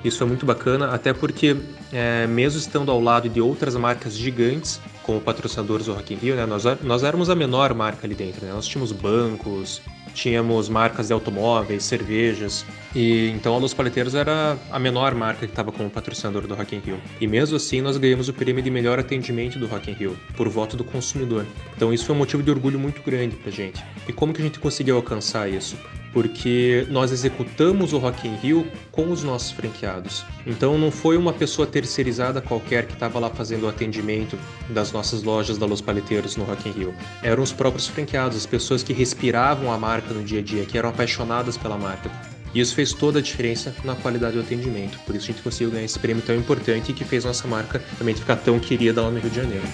Isso 0.03 0.23
é 0.23 0.27
muito 0.27 0.45
bacana, 0.45 0.93
até 0.93 1.13
porque, 1.13 1.57
é, 1.91 2.27
mesmo 2.27 2.59
estando 2.59 2.91
ao 2.91 3.01
lado 3.01 3.27
de 3.27 3.41
outras 3.41 3.75
marcas 3.75 4.15
gigantes, 4.15 4.79
como 5.01 5.19
patrocinadores 5.19 5.87
do 5.87 5.93
Rock 5.93 6.13
in 6.13 6.17
Rio, 6.17 6.35
né, 6.35 6.45
nós, 6.45 6.63
nós 6.83 7.03
éramos 7.03 7.29
a 7.29 7.35
menor 7.35 7.73
marca 7.73 8.05
ali 8.05 8.13
dentro. 8.13 8.45
Né? 8.45 8.51
Nós 8.53 8.67
tínhamos 8.67 8.91
bancos, 8.91 9.81
tínhamos 10.13 10.69
marcas 10.69 11.07
de 11.07 11.13
automóveis, 11.13 11.83
cervejas, 11.83 12.63
e 12.95 13.29
então 13.29 13.53
a 13.53 13.57
Los 13.57 13.73
Paleteiros 13.73 14.15
era 14.15 14.57
a 14.71 14.79
menor 14.79 15.13
marca 15.13 15.45
que 15.45 15.51
estava 15.51 15.71
como 15.71 15.89
patrocinador 15.89 16.47
do 16.47 16.55
Rock 16.55 16.75
in 16.75 16.79
Rio. 16.79 16.97
E 17.19 17.27
mesmo 17.27 17.57
assim 17.57 17.81
nós 17.81 17.97
ganhamos 17.97 18.29
o 18.29 18.33
prêmio 18.33 18.63
de 18.63 18.71
melhor 18.71 18.97
atendimento 18.97 19.59
do 19.59 19.67
Rock 19.67 19.91
in 19.91 19.93
Rio, 19.93 20.17
por 20.35 20.47
voto 20.47 20.77
do 20.77 20.83
consumidor. 20.83 21.45
Então 21.75 21.93
isso 21.93 22.05
foi 22.05 22.15
um 22.15 22.19
motivo 22.19 22.41
de 22.41 22.49
orgulho 22.49 22.79
muito 22.79 23.01
grande 23.01 23.35
pra 23.35 23.51
gente. 23.51 23.83
E 24.07 24.13
como 24.13 24.33
que 24.33 24.41
a 24.41 24.45
gente 24.45 24.59
conseguiu 24.59 24.95
alcançar 24.95 25.49
isso? 25.49 25.75
porque 26.15 26.87
nós 26.89 27.11
executamos 27.11 27.91
o 27.91 27.97
Rock 27.97 28.25
in 28.25 28.35
Rio 28.35 28.65
com 28.89 29.11
os 29.11 29.21
nossos 29.21 29.51
franqueados. 29.51 30.23
Então 30.47 30.77
não 30.77 30.89
foi 30.89 31.17
uma 31.17 31.33
pessoa 31.33 31.67
terceirizada 31.67 32.41
qualquer 32.41 32.87
que 32.87 32.93
estava 32.93 33.19
lá 33.19 33.29
fazendo 33.29 33.63
o 33.63 33.67
atendimento 33.67 34.39
das 34.69 34.93
nossas 34.93 35.23
lojas 35.23 35.57
da 35.57 35.65
Los 35.65 35.81
Paleteiros 35.81 36.37
no 36.37 36.45
Rock 36.45 36.69
in 36.69 36.71
Rio. 36.71 36.95
Eram 37.21 37.43
os 37.43 37.51
próprios 37.51 37.87
franqueados, 37.87 38.37
as 38.37 38.45
pessoas 38.45 38.81
que 38.81 38.93
respiravam 38.93 39.73
a 39.73 39.77
marca 39.77 40.13
no 40.13 40.23
dia 40.23 40.39
a 40.39 40.41
dia, 40.41 40.63
que 40.63 40.77
eram 40.77 40.87
apaixonadas 40.87 41.57
pela 41.57 41.77
marca. 41.77 42.09
E 42.55 42.61
isso 42.61 42.73
fez 42.73 42.93
toda 42.93 43.19
a 43.19 43.21
diferença 43.21 43.75
na 43.83 43.95
qualidade 43.95 44.37
do 44.37 44.41
atendimento. 44.41 44.97
Por 44.99 45.13
isso 45.13 45.25
a 45.25 45.33
gente 45.33 45.43
conseguiu 45.43 45.71
ganhar 45.71 45.83
esse 45.83 45.99
prêmio 45.99 46.23
tão 46.23 46.33
importante 46.33 46.91
e 46.91 46.93
que 46.95 47.03
fez 47.03 47.25
nossa 47.25 47.45
marca 47.49 47.83
também 47.97 48.15
ficar 48.15 48.37
tão 48.37 48.57
querida 48.57 49.01
lá 49.01 49.11
no 49.11 49.19
Rio 49.19 49.29
de 49.29 49.35
Janeiro. 49.35 49.67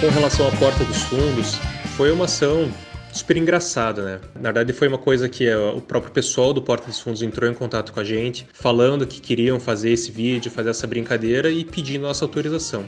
Com 0.00 0.08
relação 0.08 0.48
à 0.48 0.50
Porta 0.56 0.84
dos 0.84 1.02
Fundos, 1.02 1.54
foi 1.96 2.10
uma 2.10 2.24
ação 2.24 2.68
super 3.12 3.36
engraçado, 3.36 4.02
né? 4.02 4.20
Na 4.34 4.50
verdade, 4.50 4.72
foi 4.72 4.88
uma 4.88 4.98
coisa 4.98 5.28
que 5.28 5.46
eh, 5.46 5.56
o 5.56 5.80
próprio 5.80 6.12
pessoal 6.12 6.52
do 6.52 6.60
Porta 6.60 6.88
dos 6.88 6.98
Fundos 6.98 7.22
entrou 7.22 7.48
em 7.48 7.54
contato 7.54 7.92
com 7.92 8.00
a 8.00 8.04
gente, 8.04 8.46
falando 8.52 9.06
que 9.06 9.20
queriam 9.20 9.60
fazer 9.60 9.92
esse 9.92 10.10
vídeo, 10.10 10.50
fazer 10.50 10.70
essa 10.70 10.86
brincadeira 10.86 11.48
e 11.48 11.64
pedir 11.64 11.96
nossa 11.98 12.24
autorização. 12.24 12.84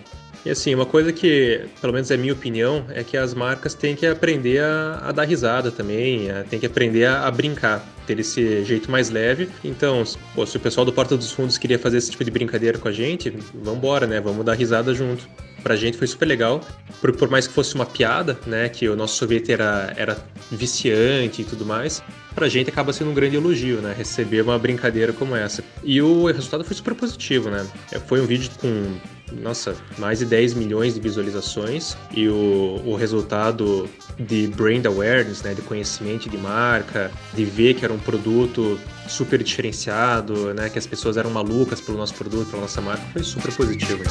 E 0.46 0.50
assim, 0.50 0.72
uma 0.76 0.86
coisa 0.86 1.12
que, 1.12 1.62
pelo 1.80 1.92
menos 1.92 2.08
é 2.08 2.16
minha 2.16 2.32
opinião, 2.32 2.84
é 2.90 3.02
que 3.02 3.16
as 3.16 3.34
marcas 3.34 3.74
têm 3.74 3.96
que 3.96 4.06
aprender 4.06 4.60
a, 4.60 5.00
a 5.06 5.10
dar 5.10 5.24
risada 5.24 5.72
também, 5.72 6.30
a, 6.30 6.44
têm 6.44 6.60
que 6.60 6.66
aprender 6.66 7.04
a, 7.04 7.26
a, 7.26 7.30
brincar, 7.32 7.84
ter 8.06 8.20
esse 8.20 8.64
jeito 8.64 8.88
mais 8.88 9.10
leve. 9.10 9.48
Então, 9.64 10.04
pô, 10.36 10.46
se 10.46 10.56
o 10.56 10.60
pessoal 10.60 10.84
do 10.84 10.92
Porta 10.92 11.16
dos 11.16 11.32
Fundos 11.32 11.58
queria 11.58 11.80
fazer 11.80 11.96
esse 11.96 12.12
tipo 12.12 12.22
de 12.22 12.30
brincadeira 12.30 12.78
com 12.78 12.86
a 12.86 12.92
gente, 12.92 13.28
vamos 13.52 13.78
embora, 13.78 14.06
né? 14.06 14.20
Vamos 14.20 14.44
dar 14.44 14.54
risada 14.54 14.94
junto 14.94 15.28
pra 15.64 15.74
gente 15.74 15.98
foi 15.98 16.06
super 16.06 16.26
legal. 16.26 16.60
Por, 17.00 17.12
por 17.12 17.28
mais 17.28 17.48
que 17.48 17.52
fosse 17.52 17.74
uma 17.74 17.84
piada, 17.84 18.38
né? 18.46 18.68
Que 18.68 18.88
o 18.88 18.94
nosso 18.94 19.16
sorvete 19.16 19.50
era, 19.50 19.92
era 19.96 20.16
viciante 20.48 21.42
e 21.42 21.44
tudo 21.44 21.66
mais. 21.66 22.00
Pra 22.36 22.48
gente 22.48 22.70
acaba 22.70 22.92
sendo 22.92 23.10
um 23.10 23.14
grande 23.14 23.34
elogio, 23.34 23.80
né? 23.80 23.92
Receber 23.98 24.42
uma 24.42 24.56
brincadeira 24.60 25.12
como 25.12 25.34
essa. 25.34 25.64
E 25.82 26.00
o 26.00 26.26
resultado 26.26 26.62
foi 26.62 26.76
super 26.76 26.94
positivo, 26.94 27.50
né? 27.50 27.66
É, 27.90 27.98
foi 27.98 28.20
um 28.20 28.26
vídeo 28.26 28.48
com 28.60 28.94
nossa, 29.32 29.74
mais 29.98 30.20
de 30.20 30.24
10 30.24 30.54
milhões 30.54 30.94
de 30.94 31.00
visualizações 31.00 31.96
e 32.12 32.28
o, 32.28 32.80
o 32.84 32.94
resultado 32.94 33.88
de 34.18 34.46
brand 34.48 34.86
awareness, 34.86 35.42
né, 35.42 35.54
de 35.54 35.62
conhecimento 35.62 36.28
de 36.28 36.38
marca, 36.38 37.10
de 37.34 37.44
ver 37.44 37.74
que 37.74 37.84
era 37.84 37.92
um 37.92 37.98
produto 37.98 38.78
super 39.08 39.42
diferenciado, 39.42 40.54
né, 40.54 40.68
que 40.68 40.78
as 40.78 40.86
pessoas 40.86 41.16
eram 41.16 41.30
malucas 41.30 41.80
pelo 41.80 41.98
nosso 41.98 42.14
produto, 42.14 42.50
pela 42.50 42.62
nossa 42.62 42.80
marca, 42.80 43.02
foi 43.12 43.22
super 43.22 43.52
positivo. 43.52 44.02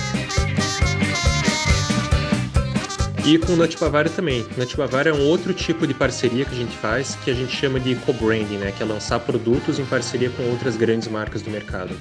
E 3.25 3.39
com 3.39 3.53
o 3.53 3.55
Nut 3.55 3.75
também. 4.15 4.45
Nut 4.55 4.75
é 5.07 5.13
um 5.13 5.25
outro 5.25 5.51
tipo 5.51 5.88
de 5.88 5.95
parceria 5.95 6.45
que 6.45 6.51
a 6.51 6.57
gente 6.57 6.77
faz, 6.77 7.15
que 7.24 7.31
a 7.31 7.34
gente 7.34 7.55
chama 7.55 7.79
de 7.79 7.95
co-branding, 7.95 8.57
né? 8.57 8.72
que 8.72 8.84
é 8.84 8.86
lançar 8.86 9.19
produtos 9.19 9.79
em 9.79 9.86
parceria 9.86 10.29
com 10.29 10.43
outras 10.51 10.77
grandes 10.77 11.07
marcas 11.07 11.41
do 11.41 11.50
mercado. 11.50 11.98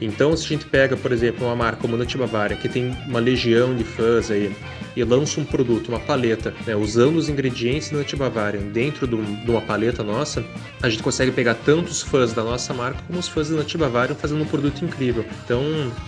Então, 0.00 0.36
se 0.36 0.44
a 0.44 0.48
gente 0.48 0.66
pega, 0.66 0.96
por 0.96 1.12
exemplo, 1.12 1.46
uma 1.46 1.56
marca 1.56 1.80
como 1.80 1.96
Nut 1.96 2.16
Bavária, 2.18 2.56
que 2.56 2.68
tem 2.68 2.96
uma 3.06 3.18
legião 3.18 3.74
de 3.74 3.84
fãs 3.84 4.30
aí, 4.30 4.54
e 4.94 5.04
lança 5.04 5.40
um 5.40 5.44
produto, 5.44 5.88
uma 5.88 6.00
paleta, 6.00 6.54
né, 6.66 6.74
usando 6.74 7.16
os 7.16 7.28
ingredientes 7.28 7.90
da 7.90 7.98
Nut 7.98 8.16
Bavária 8.16 8.60
dentro 8.60 9.06
de 9.06 9.50
uma 9.50 9.60
paleta 9.60 10.02
nossa, 10.02 10.44
a 10.82 10.88
gente 10.88 11.02
consegue 11.02 11.30
pegar 11.32 11.54
tanto 11.54 11.90
os 11.90 12.02
fãs 12.02 12.32
da 12.32 12.42
nossa 12.42 12.72
marca 12.72 13.02
como 13.06 13.18
os 13.18 13.28
fãs 13.28 13.50
da 13.50 13.56
Nut 13.56 13.78
Bavária 13.78 14.14
fazendo 14.14 14.42
um 14.42 14.46
produto 14.46 14.84
incrível. 14.84 15.24
Então, 15.44 15.62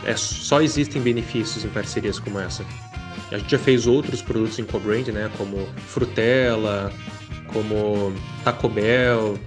é, 0.04 0.16
só 0.16 0.60
existem 0.60 1.00
benefícios 1.00 1.64
em 1.64 1.68
parcerias 1.68 2.18
como 2.18 2.38
essa. 2.38 2.64
A 3.30 3.36
gente 3.36 3.50
já 3.50 3.58
fez 3.58 3.86
outros 3.86 4.22
produtos 4.22 4.58
em 4.58 4.64
co-brand, 4.64 5.08
né? 5.08 5.30
Como 5.36 5.68
Frutella, 5.86 6.90
como 7.48 8.12
Taco 8.42 8.68
Bell, 8.68 9.38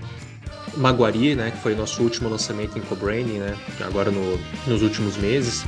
Maguari, 0.75 1.36
né? 1.36 1.51
Que 1.51 1.58
foi 1.58 1.75
nosso 1.75 2.01
último 2.01 2.30
lançamento 2.30 2.78
em 2.78 2.82
co-branding, 2.82 3.40
né? 3.40 3.58
Agora 3.82 4.12
no, 4.12 4.40
nos 4.68 4.82
últimos 4.82 5.18
meses. 5.18 5.63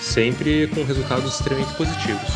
Sempre 0.00 0.66
com 0.68 0.82
resultados 0.82 1.34
extremamente 1.34 1.74
positivos. 1.74 2.30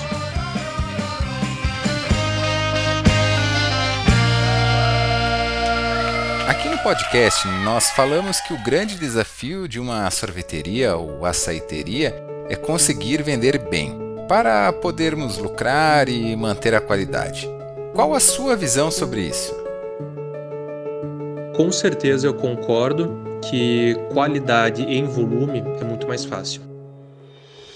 Aqui 6.47 6.69
no 6.69 6.79
podcast, 6.79 7.49
nós 7.65 7.91
falamos 7.91 8.41
que 8.41 8.53
o 8.53 8.63
grande 8.63 8.97
desafio 8.99 9.67
de 9.67 9.81
uma 9.81 10.11
sorveteria 10.11 10.97
ou 10.97 11.25
açaiteria 11.25 12.15
é 12.51 12.55
conseguir 12.55 13.23
vender 13.23 13.59
bem 13.71 13.97
para 14.29 14.73
podermos 14.73 15.39
lucrar 15.39 16.09
e 16.09 16.37
manter 16.37 16.75
a 16.75 16.81
qualidade. 16.81 17.49
Qual 17.95 18.15
a 18.15 18.21
sua 18.21 18.57
visão 18.57 18.91
sobre 18.91 19.23
isso? 19.23 19.64
Com 21.55 21.71
certeza 21.71 22.27
eu 22.27 22.35
concordo 22.35 23.17
que 23.49 23.95
qualidade 24.13 24.83
em 24.83 25.05
volume 25.05 25.63
é 25.81 25.85
muito 25.85 26.09
mais 26.09 26.25
fácil. 26.25 26.63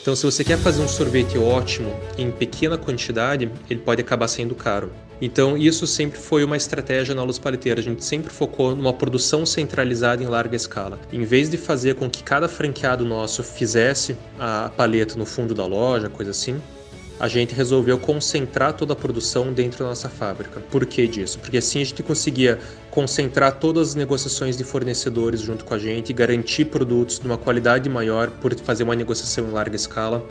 Então, 0.02 0.16
se 0.16 0.24
você 0.24 0.42
quer 0.42 0.58
fazer 0.58 0.82
um 0.82 0.88
sorvete 0.88 1.38
ótimo 1.38 1.94
em 2.16 2.30
pequena 2.30 2.76
quantidade, 2.76 3.50
ele 3.70 3.80
pode 3.80 4.00
acabar 4.00 4.26
sendo 4.26 4.54
caro. 4.54 4.90
Então, 5.20 5.56
isso 5.56 5.86
sempre 5.86 6.18
foi 6.18 6.42
uma 6.42 6.56
estratégia 6.56 7.14
na 7.14 7.22
Luz 7.22 7.38
Paleteira. 7.38 7.78
A 7.78 7.82
gente 7.82 8.04
sempre 8.04 8.32
focou 8.32 8.74
numa 8.74 8.92
produção 8.92 9.46
centralizada 9.46 10.22
em 10.22 10.26
larga 10.26 10.56
escala. 10.56 10.98
Em 11.12 11.24
vez 11.24 11.48
de 11.48 11.56
fazer 11.56 11.94
com 11.94 12.10
que 12.10 12.22
cada 12.22 12.48
franqueado 12.48 13.04
nosso 13.04 13.44
fizesse 13.44 14.16
a 14.38 14.70
paleta 14.76 15.16
no 15.16 15.26
fundo 15.26 15.54
da 15.54 15.66
loja, 15.66 16.08
coisa 16.08 16.32
assim, 16.32 16.60
a 17.18 17.28
gente 17.28 17.54
resolveu 17.54 17.98
concentrar 17.98 18.72
toda 18.72 18.92
a 18.92 18.96
produção 18.96 19.52
dentro 19.52 19.80
da 19.80 19.86
nossa 19.86 20.08
fábrica. 20.08 20.60
Por 20.60 20.86
que 20.86 21.06
disso? 21.06 21.38
Porque 21.38 21.58
assim 21.58 21.82
a 21.82 21.84
gente 21.84 22.02
conseguia 22.02 22.58
concentrar 22.90 23.58
todas 23.58 23.90
as 23.90 23.94
negociações 23.94 24.56
de 24.56 24.64
fornecedores 24.64 25.40
junto 25.40 25.64
com 25.64 25.74
a 25.74 25.78
gente 25.78 26.12
garantir 26.12 26.66
produtos 26.66 27.18
de 27.18 27.26
uma 27.26 27.38
qualidade 27.38 27.88
maior 27.88 28.30
por 28.30 28.54
fazer 28.60 28.84
uma 28.84 28.94
negociação 28.94 29.48
em 29.48 29.50
larga 29.50 29.76
escala 29.76 30.26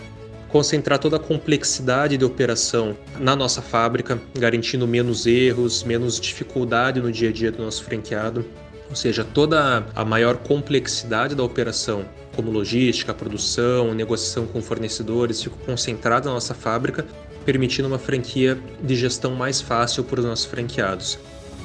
concentrar 0.49 0.97
toda 0.97 1.17
a 1.17 1.19
complexidade 1.19 2.17
de 2.17 2.25
operação 2.25 2.97
na 3.19 3.35
nossa 3.35 3.61
fábrica, 3.61 4.19
garantindo 4.37 4.87
menos 4.87 5.25
erros, 5.25 5.83
menos 5.83 6.19
dificuldade 6.19 7.01
no 7.01 7.11
dia 7.11 7.29
a 7.29 7.31
dia 7.31 7.51
do 7.51 7.63
nosso 7.63 7.83
franqueado. 7.83 8.45
Ou 8.89 8.95
seja, 8.95 9.23
toda 9.23 9.85
a 9.95 10.05
maior 10.05 10.37
complexidade 10.37 11.35
da 11.35 11.43
operação, 11.43 12.05
como 12.35 12.51
logística, 12.51 13.13
produção, 13.13 13.93
negociação 13.93 14.45
com 14.45 14.61
fornecedores, 14.61 15.43
ficou 15.43 15.59
concentrada 15.65 16.27
na 16.27 16.35
nossa 16.35 16.53
fábrica, 16.53 17.05
permitindo 17.45 17.87
uma 17.87 17.99
franquia 17.99 18.57
de 18.81 18.95
gestão 18.95 19.35
mais 19.35 19.59
fácil 19.61 20.03
para 20.03 20.19
os 20.19 20.25
nossos 20.25 20.45
franqueados. 20.45 21.19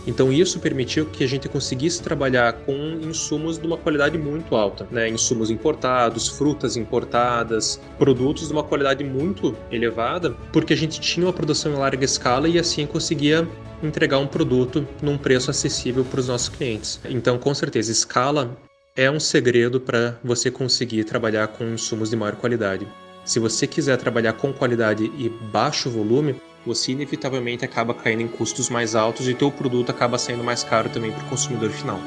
Então 0.06 0.32
isso 0.32 0.59
permitiu 0.59 1.06
que 1.06 1.23
a 1.23 1.26
gente 1.26 1.49
conseguisse 1.49 2.02
trabalhar 2.02 2.52
com 2.52 2.73
insumos 3.02 3.59
de 3.59 3.66
uma 3.66 3.76
qualidade 3.76 4.18
muito 4.18 4.56
alta, 4.56 4.87
né? 4.90 5.09
Insumos 5.09 5.50
importados, 5.50 6.28
frutas 6.28 6.76
importadas, 6.76 7.80
produtos 7.99 8.49
de 8.49 8.52
uma 8.52 8.64
qualidade 8.64 9.04
muito 9.04 9.56
elevada, 9.71 10.30
porque 10.52 10.73
a 10.73 10.76
gente 10.76 11.00
tinha 11.00 11.26
uma 11.26 11.32
produção 11.32 11.73
em 11.73 11.76
larga 11.76 12.04
escala 12.04 12.49
e 12.49 12.59
assim 12.59 12.87
conseguia 12.87 13.49
entregar 13.82 14.18
um 14.18 14.26
produto 14.26 14.87
num 15.02 15.18
preço 15.18 15.50
acessível 15.50 16.04
para 16.04 16.21
os 16.21 16.28
nossos 16.28 16.49
clientes. 16.49 17.00
Então, 17.04 17.38
com 17.38 17.52
certeza, 17.54 17.90
escala 17.90 18.56
é 18.94 19.11
um 19.11 19.18
segredo 19.18 19.80
para 19.80 20.18
você 20.23 20.50
conseguir 20.50 21.04
trabalhar 21.04 21.49
com 21.49 21.64
insumos 21.64 22.11
de 22.11 22.16
maior 22.16 22.37
qualidade. 22.37 22.87
Se 23.25 23.38
você 23.38 23.66
quiser 23.66 23.97
trabalhar 23.97 24.35
com 24.35 24.52
qualidade 24.52 25.04
e 25.16 25.28
baixo 25.28 25.88
volume, 25.88 26.35
você 26.64 26.92
inevitavelmente 26.92 27.64
acaba 27.64 27.92
caindo 27.92 28.23
em 28.23 28.28
custos 28.28 28.69
mais 28.69 28.95
altos 28.95 29.28
e 29.28 29.35
teu 29.35 29.50
produto 29.50 29.90
acaba 29.90 30.19
saindo 30.19 30.45
mais 30.45 30.62
caro 30.62 30.88
também 30.88 31.11
para 31.11 31.25
o 31.25 31.28
consumidor 31.28 31.71
final. 31.71 32.00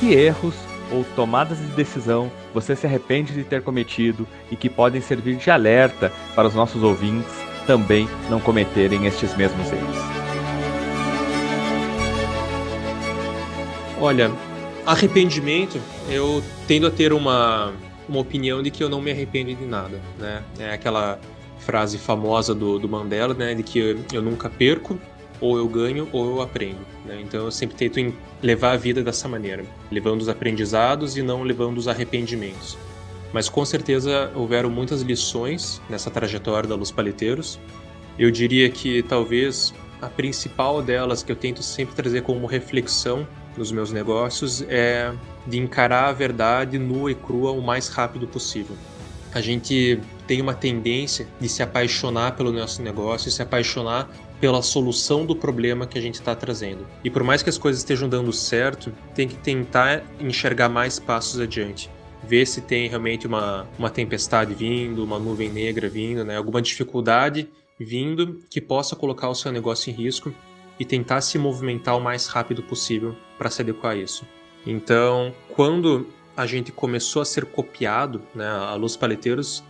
Que 0.00 0.14
erros 0.14 0.54
ou 0.90 1.04
tomadas 1.16 1.58
de 1.58 1.66
decisão 1.74 2.30
você 2.54 2.74
se 2.74 2.86
arrepende 2.86 3.32
de 3.32 3.44
ter 3.44 3.62
cometido 3.62 4.26
e 4.50 4.56
que 4.56 4.70
podem 4.70 5.00
servir 5.00 5.36
de 5.36 5.50
alerta 5.50 6.12
para 6.34 6.48
os 6.48 6.54
nossos 6.54 6.82
ouvintes 6.82 7.32
também 7.66 8.08
não 8.30 8.40
cometerem 8.40 9.06
estes 9.06 9.36
mesmos 9.36 9.70
erros? 9.70 9.96
Olha, 14.00 14.30
arrependimento, 14.86 15.80
eu 16.08 16.42
tendo 16.66 16.86
a 16.86 16.90
ter 16.90 17.12
uma, 17.12 17.74
uma 18.08 18.20
opinião 18.20 18.62
de 18.62 18.70
que 18.70 18.82
eu 18.82 18.88
não 18.88 19.00
me 19.00 19.10
arrependo 19.10 19.54
de 19.54 19.64
nada, 19.64 20.00
né? 20.18 20.42
É 20.58 20.72
aquela 20.72 21.18
frase 21.58 21.98
famosa 21.98 22.54
do, 22.54 22.78
do 22.78 22.88
Mandela, 22.88 23.34
né? 23.34 23.54
De 23.54 23.62
que 23.62 23.78
eu, 23.78 23.98
eu 24.12 24.22
nunca 24.22 24.48
perco, 24.48 24.98
ou 25.40 25.56
eu 25.56 25.68
ganho 25.68 26.08
ou 26.12 26.26
eu 26.26 26.42
aprendo. 26.42 26.80
Né? 27.04 27.20
Então 27.22 27.44
eu 27.44 27.50
sempre 27.50 27.76
tento 27.76 28.14
levar 28.42 28.72
a 28.72 28.76
vida 28.76 29.02
dessa 29.02 29.28
maneira, 29.28 29.64
levando 29.90 30.20
os 30.20 30.28
aprendizados 30.28 31.16
e 31.16 31.22
não 31.22 31.42
levando 31.42 31.78
os 31.78 31.88
arrependimentos. 31.88 32.76
Mas 33.32 33.48
com 33.48 33.64
certeza 33.64 34.30
houveram 34.34 34.70
muitas 34.70 35.02
lições 35.02 35.80
nessa 35.88 36.10
trajetória 36.10 36.68
da 36.68 36.74
Luz 36.74 36.90
Paleteiros. 36.90 37.58
Eu 38.18 38.30
diria 38.30 38.70
que 38.70 39.02
talvez 39.02 39.74
a 40.00 40.08
principal 40.08 40.80
delas 40.80 41.22
que 41.22 41.30
eu 41.30 41.36
tento 41.36 41.62
sempre 41.62 41.94
trazer 41.94 42.22
como 42.22 42.46
reflexão 42.46 43.26
nos 43.56 43.70
meus 43.70 43.92
negócios 43.92 44.62
é 44.62 45.12
de 45.48 45.58
encarar 45.58 46.08
a 46.08 46.12
verdade 46.12 46.78
nua 46.78 47.10
e 47.10 47.14
crua 47.14 47.52
o 47.52 47.62
mais 47.62 47.88
rápido 47.88 48.28
possível. 48.28 48.76
A 49.32 49.40
gente 49.40 50.00
tem 50.26 50.40
uma 50.40 50.54
tendência 50.54 51.26
de 51.40 51.48
se 51.48 51.62
apaixonar 51.62 52.36
pelo 52.36 52.52
nosso 52.52 52.82
negócio, 52.82 53.30
se 53.30 53.42
apaixonar 53.42 54.08
pela 54.40 54.62
solução 54.62 55.26
do 55.26 55.34
problema 55.34 55.86
que 55.86 55.98
a 55.98 56.02
gente 56.02 56.14
está 56.14 56.34
trazendo. 56.34 56.86
E 57.02 57.10
por 57.10 57.24
mais 57.24 57.42
que 57.42 57.48
as 57.50 57.58
coisas 57.58 57.80
estejam 57.80 58.08
dando 58.08 58.32
certo, 58.32 58.92
tem 59.14 59.26
que 59.26 59.34
tentar 59.36 60.04
enxergar 60.20 60.68
mais 60.68 60.98
passos 60.98 61.40
adiante. 61.40 61.90
Ver 62.22 62.46
se 62.46 62.60
tem 62.60 62.88
realmente 62.88 63.26
uma, 63.26 63.66
uma 63.78 63.90
tempestade 63.90 64.54
vindo, 64.54 65.02
uma 65.02 65.18
nuvem 65.18 65.50
negra 65.50 65.88
vindo, 65.88 66.24
né? 66.24 66.36
alguma 66.36 66.62
dificuldade 66.62 67.48
vindo 67.78 68.40
que 68.50 68.60
possa 68.60 68.96
colocar 68.96 69.28
o 69.28 69.34
seu 69.34 69.52
negócio 69.52 69.90
em 69.90 69.94
risco 69.94 70.32
e 70.78 70.84
tentar 70.84 71.20
se 71.20 71.38
movimentar 71.38 71.96
o 71.96 72.00
mais 72.00 72.26
rápido 72.26 72.62
possível 72.62 73.16
para 73.36 73.50
se 73.50 73.62
adequar 73.62 73.92
a 73.92 73.96
isso. 73.96 74.24
Então, 74.70 75.34
quando 75.54 76.06
a 76.36 76.44
gente 76.44 76.70
começou 76.70 77.22
a 77.22 77.24
ser 77.24 77.46
copiado, 77.46 78.20
né, 78.34 78.46
a 78.46 78.74
Luz 78.74 78.98
Paleteiros 78.98 79.64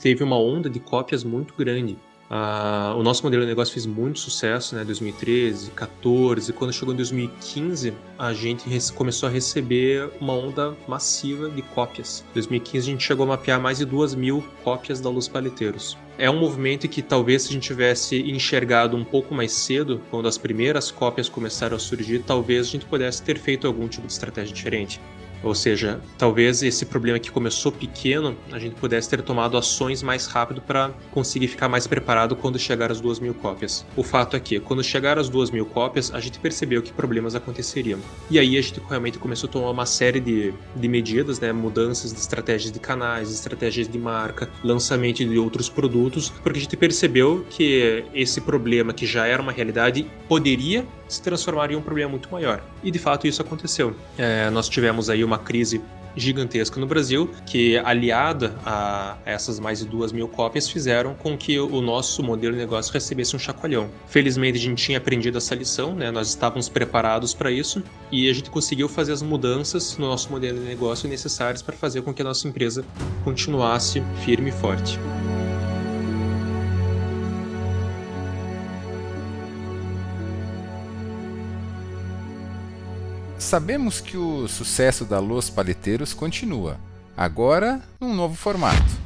teve 0.00 0.24
uma 0.24 0.38
onda 0.38 0.70
de 0.70 0.80
cópias 0.80 1.22
muito 1.22 1.52
grande. 1.52 1.98
Uh, 2.30 2.96
o 2.96 3.02
nosso 3.02 3.24
modelo 3.24 3.42
de 3.42 3.48
negócio 3.48 3.74
fez 3.74 3.84
muito 3.84 4.20
sucesso, 4.20 4.76
né? 4.76 4.84
2013, 4.84 5.72
14. 5.72 6.52
Quando 6.52 6.72
chegou 6.72 6.94
em 6.94 6.96
2015, 6.96 7.92
a 8.16 8.32
gente 8.32 8.92
começou 8.92 9.28
a 9.28 9.32
receber 9.32 10.08
uma 10.20 10.32
onda 10.32 10.76
massiva 10.86 11.50
de 11.50 11.60
cópias. 11.60 12.24
Em 12.30 12.34
2015, 12.34 12.88
a 12.88 12.92
gente 12.92 13.04
chegou 13.04 13.24
a 13.24 13.30
mapear 13.30 13.60
mais 13.60 13.78
de 13.78 13.84
2 13.84 14.14
mil 14.14 14.44
cópias 14.62 15.00
da 15.00 15.10
Luz 15.10 15.26
Paleteiros. 15.26 15.98
É 16.16 16.30
um 16.30 16.38
movimento 16.38 16.86
que 16.86 17.02
talvez 17.02 17.42
se 17.42 17.48
a 17.48 17.52
gente 17.52 17.66
tivesse 17.66 18.20
enxergado 18.20 18.96
um 18.96 19.04
pouco 19.04 19.34
mais 19.34 19.50
cedo, 19.50 20.00
quando 20.08 20.28
as 20.28 20.38
primeiras 20.38 20.88
cópias 20.88 21.28
começaram 21.28 21.76
a 21.76 21.80
surgir, 21.80 22.20
talvez 22.20 22.68
a 22.68 22.70
gente 22.70 22.84
pudesse 22.84 23.22
ter 23.24 23.38
feito 23.38 23.66
algum 23.66 23.88
tipo 23.88 24.06
de 24.06 24.12
estratégia 24.12 24.54
diferente. 24.54 25.00
Ou 25.42 25.54
seja, 25.54 26.00
talvez 26.18 26.62
esse 26.62 26.84
problema 26.84 27.18
que 27.18 27.30
começou 27.30 27.72
pequeno, 27.72 28.36
a 28.52 28.58
gente 28.58 28.74
pudesse 28.74 29.08
ter 29.08 29.22
tomado 29.22 29.56
ações 29.56 30.02
mais 30.02 30.26
rápido 30.26 30.60
para 30.60 30.90
conseguir 31.10 31.48
ficar 31.48 31.68
mais 31.68 31.86
preparado 31.86 32.36
quando 32.36 32.58
chegar 32.58 32.90
as 32.90 33.00
duas 33.00 33.18
mil 33.18 33.34
cópias. 33.34 33.86
O 33.96 34.02
fato 34.02 34.36
é 34.36 34.40
que, 34.40 34.60
quando 34.60 34.82
chegar 34.82 35.18
as 35.18 35.28
duas 35.28 35.50
mil 35.50 35.64
cópias, 35.64 36.12
a 36.12 36.20
gente 36.20 36.38
percebeu 36.38 36.82
que 36.82 36.92
problemas 36.92 37.34
aconteceriam. 37.34 37.98
E 38.30 38.38
aí 38.38 38.56
a 38.56 38.60
gente 38.60 38.80
realmente 38.88 39.18
começou 39.18 39.48
a 39.48 39.52
tomar 39.52 39.70
uma 39.70 39.86
série 39.86 40.20
de, 40.20 40.52
de 40.76 40.88
medidas, 40.88 41.40
né? 41.40 41.52
mudanças 41.52 42.12
de 42.12 42.18
estratégias 42.18 42.72
de 42.72 42.78
canais, 42.78 43.32
estratégias 43.32 43.88
de 43.88 43.98
marca, 43.98 44.50
lançamento 44.62 45.24
de 45.24 45.38
outros 45.38 45.68
produtos, 45.68 46.30
porque 46.42 46.58
a 46.58 46.62
gente 46.62 46.76
percebeu 46.76 47.44
que 47.48 48.04
esse 48.14 48.40
problema, 48.40 48.92
que 48.92 49.06
já 49.06 49.26
era 49.26 49.40
uma 49.40 49.52
realidade, 49.52 50.06
poderia 50.28 50.86
se 51.12 51.22
transformar 51.22 51.70
em 51.70 51.76
um 51.76 51.82
problema 51.82 52.10
muito 52.10 52.30
maior. 52.30 52.62
E 52.82 52.90
de 52.90 52.98
fato 52.98 53.26
isso 53.26 53.42
aconteceu. 53.42 53.94
É, 54.16 54.50
nós 54.50 54.68
tivemos 54.68 55.10
aí 55.10 55.24
uma 55.24 55.38
crise 55.38 55.80
gigantesca 56.16 56.80
no 56.80 56.86
Brasil, 56.86 57.30
que 57.46 57.76
aliada 57.78 58.54
a 58.64 59.16
essas 59.24 59.60
mais 59.60 59.78
de 59.80 59.86
duas 59.86 60.12
mil 60.12 60.28
cópias 60.28 60.68
fizeram 60.68 61.14
com 61.14 61.36
que 61.36 61.58
o 61.58 61.80
nosso 61.80 62.22
modelo 62.22 62.54
de 62.54 62.60
negócio 62.60 62.92
recebesse 62.92 63.36
um 63.36 63.38
chacoalhão. 63.38 63.88
Felizmente 64.06 64.58
a 64.58 64.60
gente 64.60 64.84
tinha 64.84 64.98
aprendido 64.98 65.38
essa 65.38 65.54
lição, 65.54 65.94
né? 65.94 66.10
nós 66.10 66.28
estávamos 66.28 66.68
preparados 66.68 67.34
para 67.34 67.50
isso 67.50 67.82
e 68.10 68.28
a 68.28 68.32
gente 68.32 68.50
conseguiu 68.50 68.88
fazer 68.88 69.12
as 69.12 69.22
mudanças 69.22 69.96
no 69.96 70.06
nosso 70.06 70.30
modelo 70.30 70.58
de 70.58 70.64
negócio 70.64 71.08
necessárias 71.08 71.62
para 71.62 71.76
fazer 71.76 72.02
com 72.02 72.12
que 72.12 72.22
a 72.22 72.24
nossa 72.24 72.48
empresa 72.48 72.84
continuasse 73.24 74.02
firme 74.24 74.50
e 74.50 74.52
forte. 74.52 74.98
Sabemos 83.40 84.00
que 84.00 84.16
o 84.16 84.46
sucesso 84.46 85.04
da 85.04 85.18
Los 85.18 85.48
Paleteiros 85.48 86.12
continua, 86.12 86.78
agora 87.16 87.80
num 87.98 88.14
novo 88.14 88.36
formato. 88.36 89.00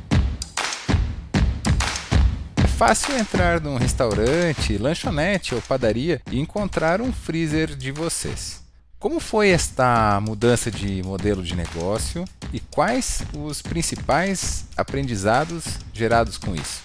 É 2.57 2.67
fácil 2.67 3.17
entrar 3.17 3.61
num 3.61 3.77
restaurante, 3.77 4.77
lanchonete 4.77 5.55
ou 5.55 5.63
padaria 5.63 6.21
e 6.31 6.41
encontrar 6.41 7.01
um 7.01 7.13
freezer 7.13 7.77
de 7.77 7.93
vocês. 7.93 8.63
Como 8.99 9.21
foi 9.21 9.51
esta 9.51 10.21
mudança 10.21 10.71
de 10.71 11.03
modelo 11.03 11.43
de 11.43 11.55
negócio 11.55 12.25
e 12.53 12.59
quais 12.59 13.23
os 13.37 13.63
principais 13.63 14.65
aprendizados 14.77 15.65
gerados 15.93 16.39
com 16.39 16.55
isso? 16.55 16.83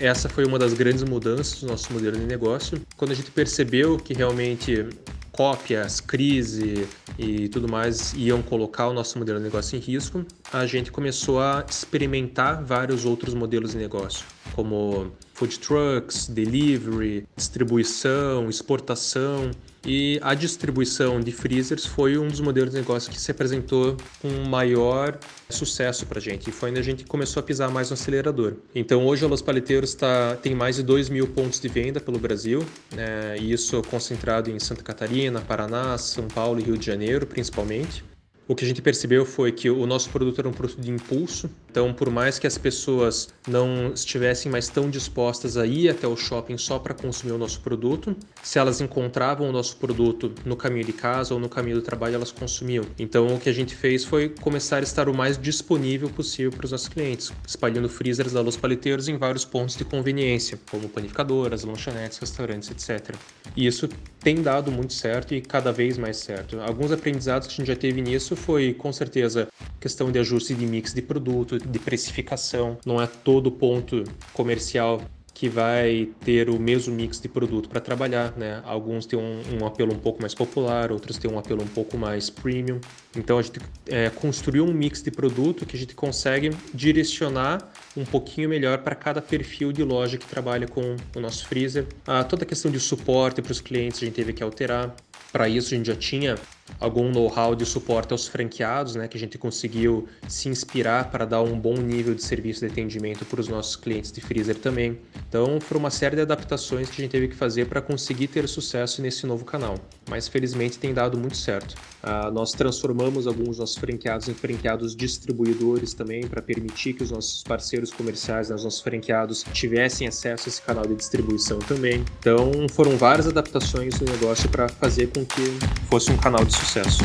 Essa 0.00 0.28
foi 0.28 0.44
uma 0.44 0.60
das 0.60 0.74
grandes 0.74 1.02
mudanças 1.02 1.60
do 1.60 1.66
nosso 1.66 1.92
modelo 1.92 2.16
de 2.16 2.24
negócio. 2.24 2.80
Quando 2.96 3.10
a 3.10 3.14
gente 3.14 3.32
percebeu 3.32 3.96
que 3.96 4.14
realmente 4.14 4.86
cópias, 5.32 6.00
crise 6.00 6.88
e 7.18 7.48
tudo 7.48 7.68
mais 7.68 8.12
iam 8.14 8.40
colocar 8.40 8.88
o 8.88 8.92
nosso 8.92 9.18
modelo 9.18 9.38
de 9.38 9.44
negócio 9.44 9.76
em 9.76 9.80
risco, 9.80 10.24
a 10.52 10.66
gente 10.66 10.92
começou 10.92 11.40
a 11.40 11.64
experimentar 11.68 12.64
vários 12.64 13.04
outros 13.04 13.34
modelos 13.34 13.72
de 13.72 13.78
negócio, 13.78 14.24
como 14.52 15.12
food 15.34 15.58
trucks, 15.58 16.28
delivery, 16.28 17.26
distribuição, 17.36 18.48
exportação. 18.48 19.50
E 19.84 20.18
a 20.22 20.34
distribuição 20.34 21.20
de 21.20 21.32
freezers 21.32 21.86
foi 21.86 22.18
um 22.18 22.28
dos 22.28 22.40
modelos 22.40 22.70
de 22.72 22.78
negócio 22.78 23.10
que 23.10 23.20
se 23.20 23.30
apresentou 23.30 23.96
com 24.20 24.28
maior 24.48 25.18
sucesso 25.48 26.04
para 26.06 26.18
a 26.18 26.20
gente. 26.20 26.50
E 26.50 26.52
foi 26.52 26.70
onde 26.70 26.80
a 26.80 26.82
gente 26.82 27.04
começou 27.04 27.40
a 27.40 27.42
pisar 27.42 27.70
mais 27.70 27.90
no 27.90 27.94
acelerador. 27.94 28.54
Então 28.74 29.06
hoje 29.06 29.24
a 29.24 29.28
Los 29.28 29.40
Paleteiros 29.40 29.94
tá, 29.94 30.36
tem 30.36 30.54
mais 30.54 30.76
de 30.76 30.82
2 30.82 31.08
mil 31.08 31.26
pontos 31.28 31.60
de 31.60 31.68
venda 31.68 32.00
pelo 32.00 32.18
Brasil, 32.18 32.64
né? 32.94 33.36
e 33.38 33.52
isso 33.52 33.80
concentrado 33.82 34.50
em 34.50 34.58
Santa 34.58 34.82
Catarina, 34.82 35.40
Paraná, 35.40 35.96
São 35.96 36.26
Paulo 36.28 36.60
e 36.60 36.64
Rio 36.64 36.76
de 36.76 36.84
Janeiro, 36.84 37.26
principalmente. 37.26 38.04
O 38.48 38.54
que 38.54 38.64
a 38.64 38.68
gente 38.68 38.80
percebeu 38.80 39.26
foi 39.26 39.52
que 39.52 39.68
o 39.68 39.86
nosso 39.86 40.08
produto 40.08 40.38
era 40.38 40.48
um 40.48 40.52
produto 40.52 40.80
de 40.80 40.90
impulso, 40.90 41.50
então 41.70 41.92
por 41.92 42.10
mais 42.10 42.38
que 42.38 42.46
as 42.46 42.56
pessoas 42.58 43.28
não 43.46 43.92
estivessem 43.92 44.50
mais 44.50 44.68
tão 44.68 44.90
dispostas 44.90 45.56
a 45.56 45.66
ir 45.66 45.88
até 45.88 46.06
o 46.06 46.16
shopping 46.16 46.58
só 46.58 46.78
para 46.78 46.94
consumir 46.94 47.32
o 47.32 47.38
nosso 47.38 47.60
produto, 47.60 48.16
se 48.42 48.58
elas 48.58 48.80
encontravam 48.80 49.48
o 49.48 49.52
nosso 49.52 49.76
produto 49.76 50.32
no 50.44 50.56
caminho 50.56 50.84
de 50.84 50.92
casa 50.92 51.34
ou 51.34 51.40
no 51.40 51.48
caminho 51.48 51.76
do 51.76 51.82
trabalho, 51.82 52.14
elas 52.14 52.32
consumiam. 52.32 52.84
Então 52.98 53.26
o 53.34 53.40
que 53.40 53.48
a 53.48 53.52
gente 53.52 53.74
fez 53.74 54.04
foi 54.04 54.28
começar 54.28 54.78
a 54.78 54.82
estar 54.82 55.08
o 55.08 55.14
mais 55.14 55.38
disponível 55.38 56.08
possível 56.08 56.50
para 56.50 56.64
os 56.64 56.72
nossos 56.72 56.88
clientes, 56.88 57.32
espalhando 57.46 57.88
freezers 57.88 58.32
da 58.32 58.40
Los 58.40 58.56
Paleteiros 58.56 59.08
em 59.08 59.16
vários 59.16 59.44
pontos 59.44 59.76
de 59.76 59.84
conveniência, 59.84 60.58
como 60.70 60.88
panificadoras, 60.88 61.64
lanchonetes, 61.64 62.18
restaurantes, 62.18 62.70
etc. 62.70 63.14
E 63.56 63.66
isso 63.66 63.88
tem 64.20 64.42
dado 64.42 64.70
muito 64.70 64.92
certo 64.92 65.34
e 65.34 65.40
cada 65.40 65.72
vez 65.72 65.96
mais 65.96 66.16
certo. 66.18 66.60
Alguns 66.60 66.92
aprendizados 66.92 67.46
que 67.46 67.54
a 67.54 67.56
gente 67.56 67.68
já 67.68 67.76
teve 67.76 68.00
nisso 68.00 68.36
foi, 68.36 68.74
com 68.74 68.92
certeza, 68.92 69.48
questão 69.80 70.10
de 70.10 70.18
ajuste 70.18 70.54
de 70.54 70.66
mix 70.66 70.92
de 70.92 71.02
produto, 71.02 71.58
de 71.70 71.78
precificação. 71.78 72.78
Não 72.84 73.00
é 73.00 73.06
todo 73.06 73.50
ponto 73.50 74.04
comercial 74.32 75.00
que 75.38 75.48
vai 75.48 76.08
ter 76.24 76.50
o 76.50 76.58
mesmo 76.58 76.92
mix 76.92 77.20
de 77.20 77.28
produto 77.28 77.68
para 77.68 77.80
trabalhar, 77.80 78.36
né? 78.36 78.60
Alguns 78.64 79.06
têm 79.06 79.16
um, 79.16 79.40
um, 79.52 79.64
apelo 79.64 79.94
um 79.94 79.98
pouco 79.98 80.20
mais 80.20 80.34
popular, 80.34 80.90
outros 80.90 81.16
têm 81.16 81.30
um 81.30 81.38
apelo 81.38 81.62
um 81.62 81.68
pouco 81.68 81.96
mais 81.96 82.28
premium. 82.28 82.80
Então 83.16 83.38
a 83.38 83.42
gente 83.42 83.60
é, 83.86 84.10
construiu 84.10 84.64
um 84.64 84.72
mix 84.72 85.00
de 85.00 85.12
produto 85.12 85.64
que 85.64 85.76
a 85.76 85.78
gente 85.78 85.94
consegue 85.94 86.50
direcionar 86.74 87.70
um 87.96 88.04
pouquinho 88.04 88.48
melhor 88.48 88.78
para 88.78 88.96
cada 88.96 89.22
perfil 89.22 89.70
de 89.70 89.84
loja 89.84 90.18
que 90.18 90.26
trabalha 90.26 90.66
com 90.66 90.96
o 91.14 91.20
nosso 91.20 91.46
freezer. 91.46 91.86
Ah, 92.04 92.24
toda 92.24 92.42
a 92.42 92.46
questão 92.46 92.68
de 92.68 92.80
suporte 92.80 93.40
para 93.40 93.52
os 93.52 93.60
clientes 93.60 94.02
a 94.02 94.06
gente 94.06 94.14
teve 94.14 94.32
que 94.32 94.42
alterar. 94.42 94.92
Para 95.30 95.48
isso 95.48 95.72
a 95.72 95.76
gente 95.76 95.86
já 95.86 95.94
tinha 95.94 96.34
algum 96.80 97.10
know-how 97.10 97.54
de 97.54 97.64
suporte 97.64 98.12
aos 98.12 98.26
franqueados, 98.26 98.94
né, 98.94 99.08
que 99.08 99.16
a 99.16 99.20
gente 99.20 99.38
conseguiu 99.38 100.08
se 100.26 100.48
inspirar 100.48 101.10
para 101.10 101.24
dar 101.24 101.42
um 101.42 101.58
bom 101.58 101.74
nível 101.74 102.14
de 102.14 102.22
serviço 102.22 102.60
de 102.60 102.66
atendimento 102.66 103.24
para 103.24 103.40
os 103.40 103.48
nossos 103.48 103.76
clientes 103.76 104.12
de 104.12 104.20
freezer 104.20 104.56
também. 104.56 104.98
Então, 105.28 105.60
foram 105.60 105.80
uma 105.80 105.90
série 105.90 106.16
de 106.16 106.22
adaptações 106.22 106.88
que 106.88 107.00
a 107.00 107.04
gente 107.04 107.12
teve 107.12 107.28
que 107.28 107.34
fazer 107.34 107.66
para 107.66 107.80
conseguir 107.80 108.28
ter 108.28 108.48
sucesso 108.48 109.02
nesse 109.02 109.26
novo 109.26 109.44
canal. 109.44 109.76
Mas 110.08 110.28
felizmente 110.28 110.78
tem 110.78 110.94
dado 110.94 111.18
muito 111.18 111.36
certo. 111.36 111.74
Ah, 112.02 112.30
nós 112.30 112.52
transformamos 112.52 113.26
alguns 113.26 113.48
dos 113.48 113.58
nossos 113.58 113.76
franqueados 113.76 114.28
em 114.28 114.34
franqueados 114.34 114.94
distribuidores 114.94 115.94
também 115.94 116.26
para 116.26 116.40
permitir 116.40 116.92
que 116.92 117.02
os 117.02 117.10
nossos 117.10 117.42
parceiros 117.42 117.90
comerciais, 117.90 118.48
né, 118.48 118.54
os 118.54 118.64
nossos 118.64 118.80
franqueados 118.80 119.44
tivessem 119.52 120.06
acesso 120.06 120.44
a 120.46 120.48
esse 120.48 120.62
canal 120.62 120.86
de 120.86 120.94
distribuição 120.94 121.58
também. 121.58 122.04
Então, 122.20 122.50
foram 122.70 122.96
várias 122.96 123.26
adaptações 123.26 123.98
no 124.00 124.10
negócio 124.10 124.48
para 124.48 124.68
fazer 124.68 125.08
com 125.08 125.24
que 125.24 125.42
fosse 125.90 126.10
um 126.10 126.16
canal 126.16 126.44
de 126.44 126.57
sucesso. 126.58 127.02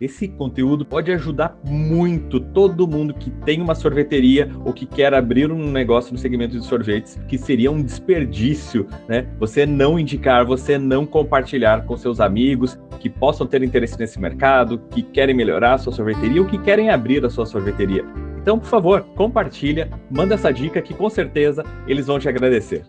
Esse 0.00 0.28
conteúdo 0.28 0.84
pode 0.84 1.10
ajudar 1.10 1.58
muito 1.64 2.38
todo 2.38 2.86
mundo 2.86 3.12
que 3.12 3.30
tem 3.44 3.60
uma 3.60 3.74
sorveteria 3.74 4.48
ou 4.64 4.72
que 4.72 4.86
quer 4.86 5.12
abrir 5.12 5.50
um 5.50 5.72
negócio 5.72 6.12
no 6.12 6.18
segmento 6.18 6.56
de 6.56 6.64
sorvetes, 6.64 7.18
que 7.26 7.36
seria 7.36 7.68
um 7.68 7.82
desperdício, 7.82 8.86
né? 9.08 9.26
Você 9.40 9.66
não 9.66 9.98
indicar, 9.98 10.46
você 10.46 10.78
não 10.78 11.04
compartilhar 11.04 11.84
com 11.84 11.96
seus 11.96 12.20
amigos 12.20 12.78
que 13.00 13.10
possam 13.10 13.44
ter 13.44 13.60
interesse 13.64 13.98
nesse 13.98 14.20
mercado, 14.20 14.78
que 14.90 15.02
querem 15.02 15.34
melhorar 15.34 15.74
a 15.74 15.78
sua 15.78 15.92
sorveteria 15.92 16.42
ou 16.42 16.46
que 16.46 16.58
querem 16.58 16.90
abrir 16.90 17.24
a 17.24 17.30
sua 17.30 17.44
sorveteria. 17.44 18.04
Então, 18.40 18.56
por 18.56 18.68
favor, 18.68 19.02
compartilha, 19.16 19.90
manda 20.08 20.34
essa 20.34 20.52
dica 20.52 20.80
que 20.80 20.94
com 20.94 21.10
certeza 21.10 21.64
eles 21.88 22.06
vão 22.06 22.20
te 22.20 22.28
agradecer. 22.28 22.84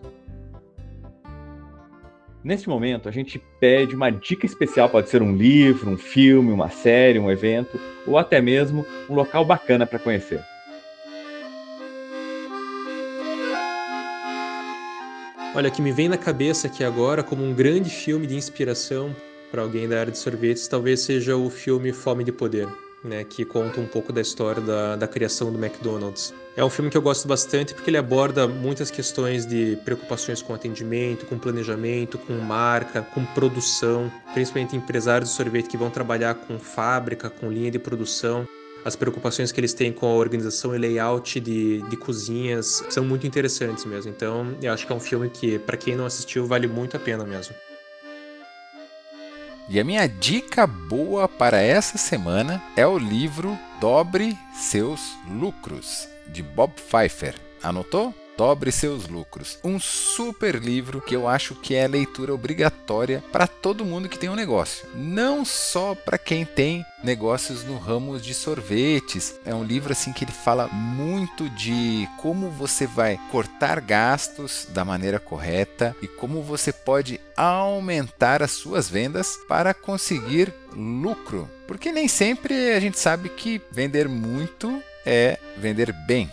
Neste 2.42 2.68
momento, 2.70 3.06
a 3.06 3.12
gente 3.12 3.38
pede 3.60 3.94
uma 3.94 4.08
dica 4.08 4.46
especial, 4.46 4.88
pode 4.88 5.10
ser 5.10 5.20
um 5.20 5.36
livro, 5.36 5.90
um 5.90 5.98
filme, 5.98 6.50
uma 6.50 6.70
série, 6.70 7.18
um 7.18 7.30
evento, 7.30 7.78
ou 8.06 8.16
até 8.16 8.40
mesmo 8.40 8.86
um 9.10 9.14
local 9.14 9.44
bacana 9.44 9.86
para 9.86 9.98
conhecer. 9.98 10.40
Olha, 15.54 15.70
que 15.70 15.82
me 15.82 15.92
vem 15.92 16.08
na 16.08 16.16
cabeça 16.16 16.66
aqui 16.66 16.82
agora 16.82 17.22
como 17.22 17.44
um 17.44 17.52
grande 17.52 17.90
filme 17.90 18.26
de 18.26 18.36
inspiração 18.36 19.14
para 19.50 19.60
alguém 19.60 19.86
da 19.86 20.00
área 20.00 20.12
de 20.12 20.18
sorvetes, 20.18 20.66
talvez 20.66 21.00
seja 21.00 21.36
o 21.36 21.50
filme 21.50 21.92
Fome 21.92 22.24
de 22.24 22.32
Poder 22.32 22.68
né, 23.02 23.24
que 23.24 23.44
conta 23.44 23.80
um 23.80 23.86
pouco 23.86 24.12
da 24.12 24.20
história 24.20 24.60
da, 24.60 24.96
da 24.96 25.08
criação 25.08 25.52
do 25.52 25.58
McDonald's. 25.58 26.34
É 26.56 26.64
um 26.64 26.70
filme 26.70 26.90
que 26.90 26.96
eu 26.96 27.02
gosto 27.02 27.26
bastante 27.26 27.72
porque 27.72 27.88
ele 27.88 27.96
aborda 27.96 28.46
muitas 28.46 28.90
questões 28.90 29.46
de 29.46 29.78
preocupações 29.84 30.42
com 30.42 30.52
atendimento, 30.52 31.24
com 31.24 31.38
planejamento, 31.38 32.18
com 32.18 32.34
marca, 32.34 33.02
com 33.02 33.24
produção, 33.24 34.12
principalmente 34.34 34.76
empresários 34.76 35.30
de 35.30 35.36
sorvete 35.36 35.68
que 35.68 35.76
vão 35.76 35.90
trabalhar 35.90 36.34
com 36.34 36.58
fábrica, 36.58 37.30
com 37.30 37.50
linha 37.50 37.70
de 37.70 37.78
produção. 37.78 38.46
As 38.84 38.96
preocupações 38.96 39.52
que 39.52 39.60
eles 39.60 39.74
têm 39.74 39.92
com 39.92 40.06
a 40.06 40.14
organização 40.14 40.74
e 40.74 40.78
layout 40.78 41.38
de, 41.38 41.82
de 41.82 41.96
cozinhas 41.96 42.82
são 42.88 43.04
muito 43.04 43.26
interessantes 43.26 43.84
mesmo. 43.84 44.10
Então, 44.10 44.56
eu 44.60 44.72
acho 44.72 44.86
que 44.86 44.92
é 44.92 44.96
um 44.96 45.00
filme 45.00 45.28
que, 45.28 45.58
para 45.58 45.76
quem 45.76 45.94
não 45.94 46.06
assistiu, 46.06 46.46
vale 46.46 46.66
muito 46.66 46.96
a 46.96 47.00
pena 47.00 47.24
mesmo. 47.24 47.54
E 49.72 49.78
a 49.78 49.84
minha 49.84 50.08
dica 50.08 50.66
boa 50.66 51.28
para 51.28 51.60
essa 51.62 51.96
semana 51.96 52.60
é 52.76 52.84
o 52.84 52.98
livro 52.98 53.56
Dobre 53.80 54.36
Seus 54.52 55.16
Lucros, 55.28 56.08
de 56.26 56.42
Bob 56.42 56.72
Pfeiffer. 56.72 57.36
Anotou? 57.62 58.12
Dobre 58.40 58.72
seus 58.72 59.06
lucros. 59.06 59.58
Um 59.62 59.78
super 59.78 60.54
livro 60.54 61.02
que 61.02 61.14
eu 61.14 61.28
acho 61.28 61.54
que 61.54 61.74
é 61.74 61.86
leitura 61.86 62.32
obrigatória 62.32 63.22
para 63.30 63.46
todo 63.46 63.84
mundo 63.84 64.08
que 64.08 64.18
tem 64.18 64.30
um 64.30 64.34
negócio. 64.34 64.88
Não 64.94 65.44
só 65.44 65.94
para 65.94 66.16
quem 66.16 66.46
tem 66.46 66.82
negócios 67.04 67.64
no 67.64 67.76
ramo 67.76 68.18
de 68.18 68.32
sorvetes. 68.32 69.38
É 69.44 69.54
um 69.54 69.62
livro 69.62 69.92
assim 69.92 70.10
que 70.10 70.24
ele 70.24 70.32
fala 70.32 70.68
muito 70.68 71.50
de 71.50 72.08
como 72.16 72.48
você 72.48 72.86
vai 72.86 73.20
cortar 73.30 73.78
gastos 73.78 74.66
da 74.70 74.86
maneira 74.86 75.20
correta 75.20 75.94
e 76.00 76.08
como 76.08 76.42
você 76.42 76.72
pode 76.72 77.20
aumentar 77.36 78.42
as 78.42 78.52
suas 78.52 78.88
vendas 78.88 79.36
para 79.46 79.74
conseguir 79.74 80.50
lucro. 80.74 81.46
Porque 81.68 81.92
nem 81.92 82.08
sempre 82.08 82.72
a 82.72 82.80
gente 82.80 82.98
sabe 82.98 83.28
que 83.28 83.60
vender 83.70 84.08
muito 84.08 84.82
é 85.04 85.38
vender 85.58 85.92
bem. 86.06 86.30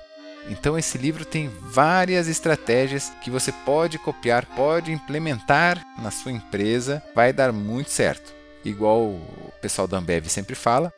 Então 0.50 0.78
esse 0.78 0.98
livro 0.98 1.26
tem 1.26 1.50
várias 1.62 2.28
estratégias 2.28 3.12
que 3.22 3.30
você 3.30 3.52
pode 3.52 3.98
copiar, 3.98 4.46
pode 4.46 4.92
implementar 4.92 5.84
na 6.02 6.10
sua 6.10 6.32
empresa, 6.32 7.04
vai 7.14 7.34
dar 7.34 7.52
muito 7.52 7.90
certo. 7.90 8.34
Igual 8.64 9.02
o 9.02 9.52
pessoal 9.62 9.88
da 9.88 9.98
Ambev 9.98 10.28
sempre 10.28 10.56
fala, 10.56 10.94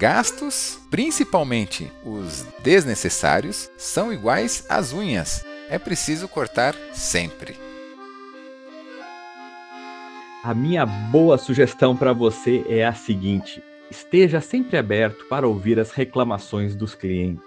gastos, 0.00 0.78
principalmente 0.90 1.90
os 2.04 2.46
desnecessários, 2.62 3.70
são 3.76 4.12
iguais 4.12 4.64
às 4.68 4.92
unhas. 4.92 5.44
É 5.68 5.78
preciso 5.78 6.28
cortar 6.28 6.74
sempre. 6.92 7.56
A 10.42 10.54
minha 10.54 10.86
boa 10.86 11.36
sugestão 11.38 11.96
para 11.96 12.12
você 12.12 12.64
é 12.68 12.86
a 12.86 12.92
seguinte: 12.92 13.62
esteja 13.90 14.40
sempre 14.40 14.76
aberto 14.76 15.24
para 15.26 15.48
ouvir 15.48 15.80
as 15.80 15.90
reclamações 15.90 16.74
dos 16.74 16.94
clientes. 16.94 17.45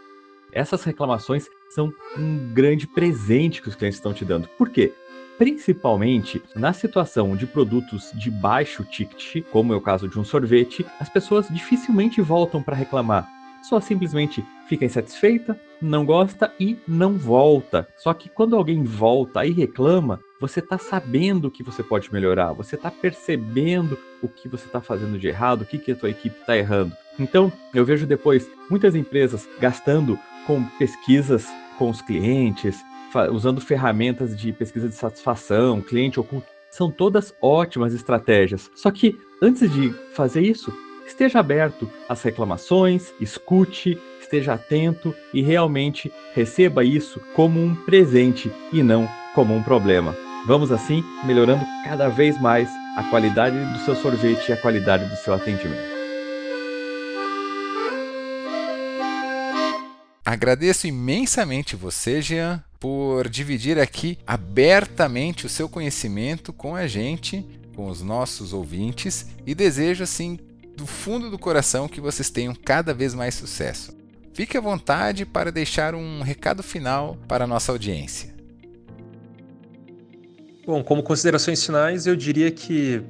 Essas 0.52 0.84
reclamações 0.84 1.48
são 1.70 1.94
um 2.18 2.54
grande 2.54 2.88
presente 2.88 3.62
que 3.62 3.70
os 3.70 3.76
clientes 3.76 3.98
estão 3.98 4.14
te 4.14 4.26
dando. 4.26 4.48
Por 4.58 4.70
quê? 4.70 4.94
Principalmente 5.38 6.42
na 6.56 6.74
situação 6.74 7.36
de 7.36 7.48
produtos 7.48 8.12
de 8.14 8.30
baixo 8.30 8.84
ticket, 8.84 9.44
como 9.52 9.74
é 9.74 9.76
o 9.76 9.82
caso 9.82 10.08
de 10.08 10.20
um 10.20 10.24
sorvete, 10.24 10.86
as 11.00 11.08
pessoas 11.08 11.48
dificilmente 11.50 12.20
voltam 12.20 12.62
para 12.62 12.76
reclamar. 12.76 13.28
Só 13.64 13.80
simplesmente 13.80 14.44
fica 14.68 14.86
insatisfeita, 14.86 15.60
não 15.82 16.06
gosta 16.06 16.54
e 16.60 16.78
não 16.88 17.14
volta. 17.14 17.88
Só 17.98 18.14
que 18.14 18.30
quando 18.30 18.56
alguém 18.56 18.84
volta 18.84 19.46
e 19.46 19.52
reclama, 19.52 20.20
você 20.40 20.60
está 20.60 20.78
sabendo 20.78 21.52
que 21.52 21.64
você 21.64 21.84
pode 21.84 22.12
melhorar, 22.12 22.54
você 22.54 22.76
está 22.76 22.90
percebendo 22.90 23.98
o 24.22 24.28
que 24.28 24.48
você 24.48 24.66
está 24.66 24.82
fazendo 24.82 25.20
de 25.20 25.28
errado, 25.28 25.62
o 25.62 25.66
que, 25.66 25.78
que 25.78 25.92
a 25.92 25.96
tua 25.96 26.10
equipe 26.10 26.40
está 26.40 26.58
errando. 26.58 26.96
Então, 27.20 27.52
eu 27.74 27.84
vejo 27.84 28.08
depois 28.08 28.50
muitas 28.70 28.96
empresas 28.96 29.48
gastando 29.60 30.18
com 30.45 30.63
pesquisas 30.78 31.47
com 31.78 31.89
os 31.89 32.02
clientes, 32.02 32.84
usando 33.32 33.62
ferramentas 33.62 34.38
de 34.38 34.52
pesquisa 34.52 34.89
de 34.89 34.95
satisfação, 34.95 35.82
cliente 35.82 36.19
oculto. 36.19 36.47
São 36.69 36.91
todas 36.91 37.34
ótimas 37.41 37.93
estratégias. 37.93 38.69
Só 38.75 38.91
que 38.91 39.17
antes 39.41 39.71
de 39.71 39.89
fazer 40.13 40.41
isso, 40.41 40.71
esteja 41.08 41.39
aberto 41.39 41.89
às 42.08 42.21
reclamações, 42.21 43.12
escute, 43.19 43.99
esteja 44.21 44.54
atento 44.54 45.15
e 45.34 45.41
realmente 45.41 46.12
receba 46.36 46.84
isso 46.84 47.19
como 47.36 47.60
um 47.60 47.73
presente 47.73 48.52
e 48.71 48.84
não 48.84 49.10
como 49.34 49.56
um 49.56 49.63
problema. 49.63 50.15
Vamos 50.45 50.71
assim 50.71 51.04
melhorando 51.25 51.65
cada 51.84 52.08
vez 52.08 52.39
mais 52.39 52.69
a 52.97 53.04
qualidade 53.04 53.58
do 53.73 53.80
seu 53.80 53.95
sorvete 53.95 54.49
e 54.49 54.54
a 54.54 54.58
qualidade 54.58 55.06
do 55.06 55.15
seu 55.15 55.34
atendimento. 55.34 55.99
Agradeço 60.30 60.86
imensamente 60.86 61.76
você, 61.76 62.22
Jean, 62.22 62.63
por 62.80 63.28
dividir 63.28 63.80
aqui 63.80 64.15
abertamente 64.28 65.48
o 65.48 65.50
seu 65.50 65.68
conhecimento 65.68 66.54
com 66.54 66.76
a 66.76 66.86
gente, 66.86 67.44
com 67.76 67.88
os 67.88 68.04
nossos 68.04 68.54
ouvintes, 68.54 69.26
e 69.44 69.56
desejo 69.56 70.04
assim 70.04 70.38
do 70.78 70.86
fundo 70.86 71.32
do 71.32 71.39
coração 71.39 71.88
que 71.88 72.00
vocês 72.00 72.30
tenham 72.30 72.54
cada 72.54 72.94
vez 72.94 73.15
mais 73.15 73.34
sucesso. 73.34 73.92
Fique 74.32 74.56
à 74.56 74.62
vontade 74.62 75.26
para 75.26 75.52
deixar 75.52 75.96
um 75.96 76.22
recado 76.22 76.62
final 76.62 77.18
para 77.28 77.46
a 77.46 77.48
nossa 77.48 77.72
audiência. 77.72 78.32
Bom, 80.63 80.84
como 80.84 81.02
considerações 81.02 81.65
finais, 81.65 82.06
eu 82.06 82.15
diria 82.15 82.52
que 82.52 83.02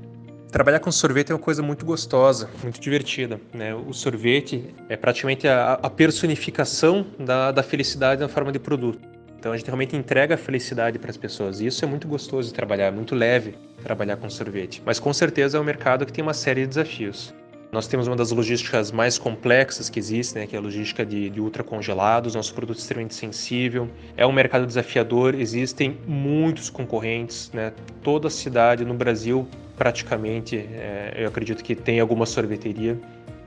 Trabalhar 0.51 0.79
com 0.79 0.91
sorvete 0.91 1.31
é 1.31 1.35
uma 1.35 1.39
coisa 1.39 1.61
muito 1.61 1.85
gostosa, 1.85 2.49
muito 2.63 2.79
divertida. 2.81 3.39
Né? 3.53 3.73
O 3.75 3.93
sorvete 3.93 4.73
é 4.89 4.97
praticamente 4.97 5.47
a, 5.47 5.73
a 5.73 5.89
personificação 5.91 7.05
da, 7.19 7.51
da 7.51 7.61
felicidade 7.61 8.21
na 8.21 8.27
forma 8.27 8.51
de 8.51 8.57
produto. 8.57 8.99
Então 9.37 9.51
a 9.51 9.57
gente 9.57 9.67
realmente 9.67 9.95
entrega 9.95 10.33
a 10.33 10.37
felicidade 10.37 10.97
para 10.97 11.11
as 11.11 11.17
pessoas. 11.17 11.61
E 11.61 11.67
isso 11.67 11.85
é 11.85 11.87
muito 11.87 12.07
gostoso 12.07 12.47
de 12.47 12.53
trabalhar, 12.53 12.87
é 12.87 12.91
muito 12.91 13.13
leve 13.13 13.55
trabalhar 13.83 14.17
com 14.17 14.27
sorvete. 14.27 14.81
Mas 14.83 14.99
com 14.99 15.13
certeza 15.13 15.57
é 15.57 15.61
um 15.61 15.63
mercado 15.63 16.03
que 16.03 16.11
tem 16.11 16.23
uma 16.23 16.33
série 16.33 16.61
de 16.61 16.67
desafios. 16.67 17.31
Nós 17.71 17.87
temos 17.87 18.07
uma 18.07 18.15
das 18.15 18.31
logísticas 18.31 18.91
mais 18.91 19.19
complexas 19.19 19.89
que 19.89 19.99
existe, 19.99 20.33
né, 20.35 20.47
que 20.47 20.55
é 20.55 20.59
a 20.59 20.61
logística 20.61 21.05
de, 21.05 21.29
de 21.29 21.39
ultracongelados, 21.39 22.33
nosso 22.33 22.51
produto 22.53 22.77
é 22.77 22.79
extremamente 22.79 23.13
sensível. 23.13 23.87
É 24.17 24.25
um 24.25 24.31
mercado 24.31 24.65
desafiador, 24.65 25.35
existem 25.35 25.95
muitos 26.07 26.69
concorrentes, 26.69 27.51
né? 27.53 27.71
toda 28.01 28.27
cidade 28.29 28.83
no 28.83 28.95
Brasil 28.95 29.47
praticamente, 29.77 30.57
é, 30.57 31.13
eu 31.15 31.27
acredito 31.27 31.63
que 31.63 31.75
tem 31.75 31.99
alguma 31.99 32.25
sorveteria. 32.25 32.99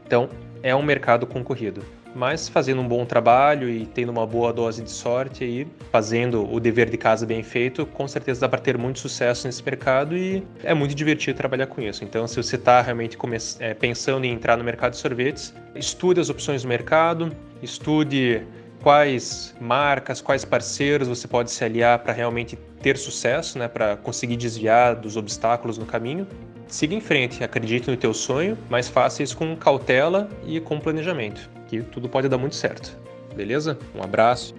Então, 0.06 0.30
é 0.62 0.74
um 0.74 0.82
mercado 0.82 1.26
concorrido. 1.26 1.84
Mas 2.14 2.48
fazendo 2.48 2.80
um 2.80 2.88
bom 2.88 3.04
trabalho 3.04 3.68
e 3.68 3.86
tendo 3.86 4.10
uma 4.10 4.26
boa 4.26 4.52
dose 4.52 4.82
de 4.82 4.90
sorte 4.90 5.44
aí, 5.44 5.66
fazendo 5.90 6.50
o 6.52 6.60
dever 6.60 6.90
de 6.90 6.96
casa 6.96 7.26
bem 7.26 7.42
feito, 7.42 7.86
com 7.86 8.06
certeza 8.06 8.40
dá 8.40 8.48
para 8.48 8.60
ter 8.60 8.76
muito 8.76 8.98
sucesso 8.98 9.46
nesse 9.46 9.62
mercado 9.62 10.16
e 10.16 10.46
é 10.62 10.74
muito 10.74 10.94
divertido 10.94 11.36
trabalhar 11.36 11.66
com 11.66 11.80
isso. 11.80 12.04
Então, 12.04 12.26
se 12.26 12.36
você 12.36 12.56
está 12.56 12.80
realmente 12.82 13.16
é, 13.58 13.74
pensando 13.74 14.24
em 14.24 14.32
entrar 14.32 14.56
no 14.56 14.64
mercado 14.64 14.92
de 14.92 14.98
sorvetes, 14.98 15.54
estude 15.74 16.20
as 16.20 16.28
opções 16.28 16.62
do 16.62 16.68
mercado, 16.68 17.34
estude 17.62 18.42
quais 18.82 19.54
marcas, 19.60 20.20
quais 20.20 20.44
parceiros 20.44 21.08
você 21.08 21.28
pode 21.28 21.50
se 21.50 21.64
aliar 21.64 22.00
para 22.00 22.12
realmente 22.12 22.56
ter 22.82 22.98
sucesso, 22.98 23.58
né, 23.58 23.68
para 23.68 23.96
conseguir 23.96 24.36
desviar 24.36 24.96
dos 24.96 25.16
obstáculos 25.16 25.78
no 25.78 25.86
caminho. 25.86 26.26
Siga 26.66 26.94
em 26.94 27.00
frente, 27.00 27.44
acredite 27.44 27.90
no 27.90 27.96
teu 27.96 28.12
sonho, 28.12 28.58
mas 28.68 28.88
faça 28.88 29.22
isso 29.22 29.36
com 29.36 29.54
cautela 29.54 30.28
e 30.46 30.58
com 30.58 30.80
planejamento, 30.80 31.48
que 31.72 31.82
tudo 31.90 32.06
pode 32.06 32.28
dar 32.28 32.36
muito 32.36 32.54
certo. 32.54 32.98
Beleza? 33.34 33.78
Um 33.94 34.02
abraço. 34.02 34.54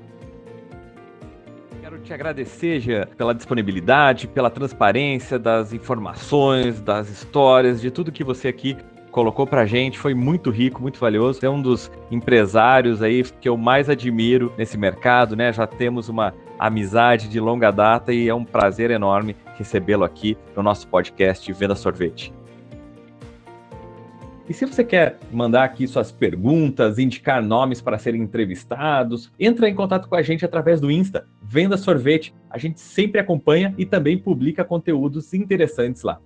Quero 1.80 2.00
te 2.00 2.12
agradecer, 2.12 2.80
Jean, 2.80 3.06
pela 3.16 3.36
disponibilidade, 3.36 4.28
pela 4.28 4.50
transparência 4.50 5.38
das 5.38 5.74
informações, 5.74 6.82
das 6.82 7.10
histórias, 7.10 7.80
de 7.80 7.92
tudo 7.92 8.12
que 8.12 8.24
você 8.24 8.48
aqui 8.48 8.76
colocou 9.12 9.46
pra 9.46 9.64
gente, 9.68 10.00
foi 10.00 10.16
muito 10.16 10.50
rico, 10.50 10.82
muito 10.82 11.00
valioso. 11.00 11.46
É 11.46 11.50
um 11.50 11.62
dos 11.62 11.92
empresários 12.10 13.04
aí 13.04 13.24
que 13.24 13.48
eu 13.48 13.56
mais 13.56 13.90
admiro 13.90 14.52
nesse 14.58 14.76
mercado, 14.76 15.36
né? 15.36 15.54
Já 15.54 15.68
temos 15.68 16.10
uma 16.10 16.34
amizade 16.58 17.28
de 17.28 17.40
longa 17.40 17.70
data 17.70 18.12
e 18.12 18.28
é 18.28 18.34
um 18.34 18.44
prazer 18.44 18.90
enorme 18.90 19.36
recebê-lo 19.56 20.04
aqui 20.04 20.36
no 20.56 20.64
nosso 20.64 20.88
podcast 20.88 21.52
Venda 21.54 21.76
Sorvete. 21.76 22.34
E 24.48 24.54
se 24.54 24.66
você 24.66 24.84
quer 24.84 25.18
mandar 25.32 25.64
aqui 25.64 25.88
suas 25.88 26.12
perguntas, 26.12 27.00
indicar 27.00 27.42
nomes 27.42 27.80
para 27.80 27.98
serem 27.98 28.22
entrevistados, 28.22 29.32
entra 29.40 29.70
em 29.70 29.76
contato 29.76 30.10
com 30.10 30.16
a 30.16 30.22
gente 30.22 30.44
através 30.44 30.82
do 30.82 30.92
Insta, 30.92 31.26
Venda 31.42 31.78
Sorvete. 31.78 32.34
A 32.50 32.58
gente 32.58 32.80
sempre 32.80 33.22
acompanha 33.22 33.74
e 33.78 33.86
também 33.86 34.18
publica 34.18 34.66
conteúdos 34.66 35.34
interessantes 35.34 36.04
lá. 36.04 36.20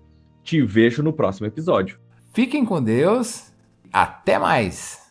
Te 0.43 0.61
vejo 0.61 1.03
no 1.03 1.13
próximo 1.13 1.45
episódio. 1.45 1.99
Fiquem 2.33 2.65
com 2.65 2.81
Deus. 2.81 3.53
Até 3.93 4.39
mais! 4.39 5.06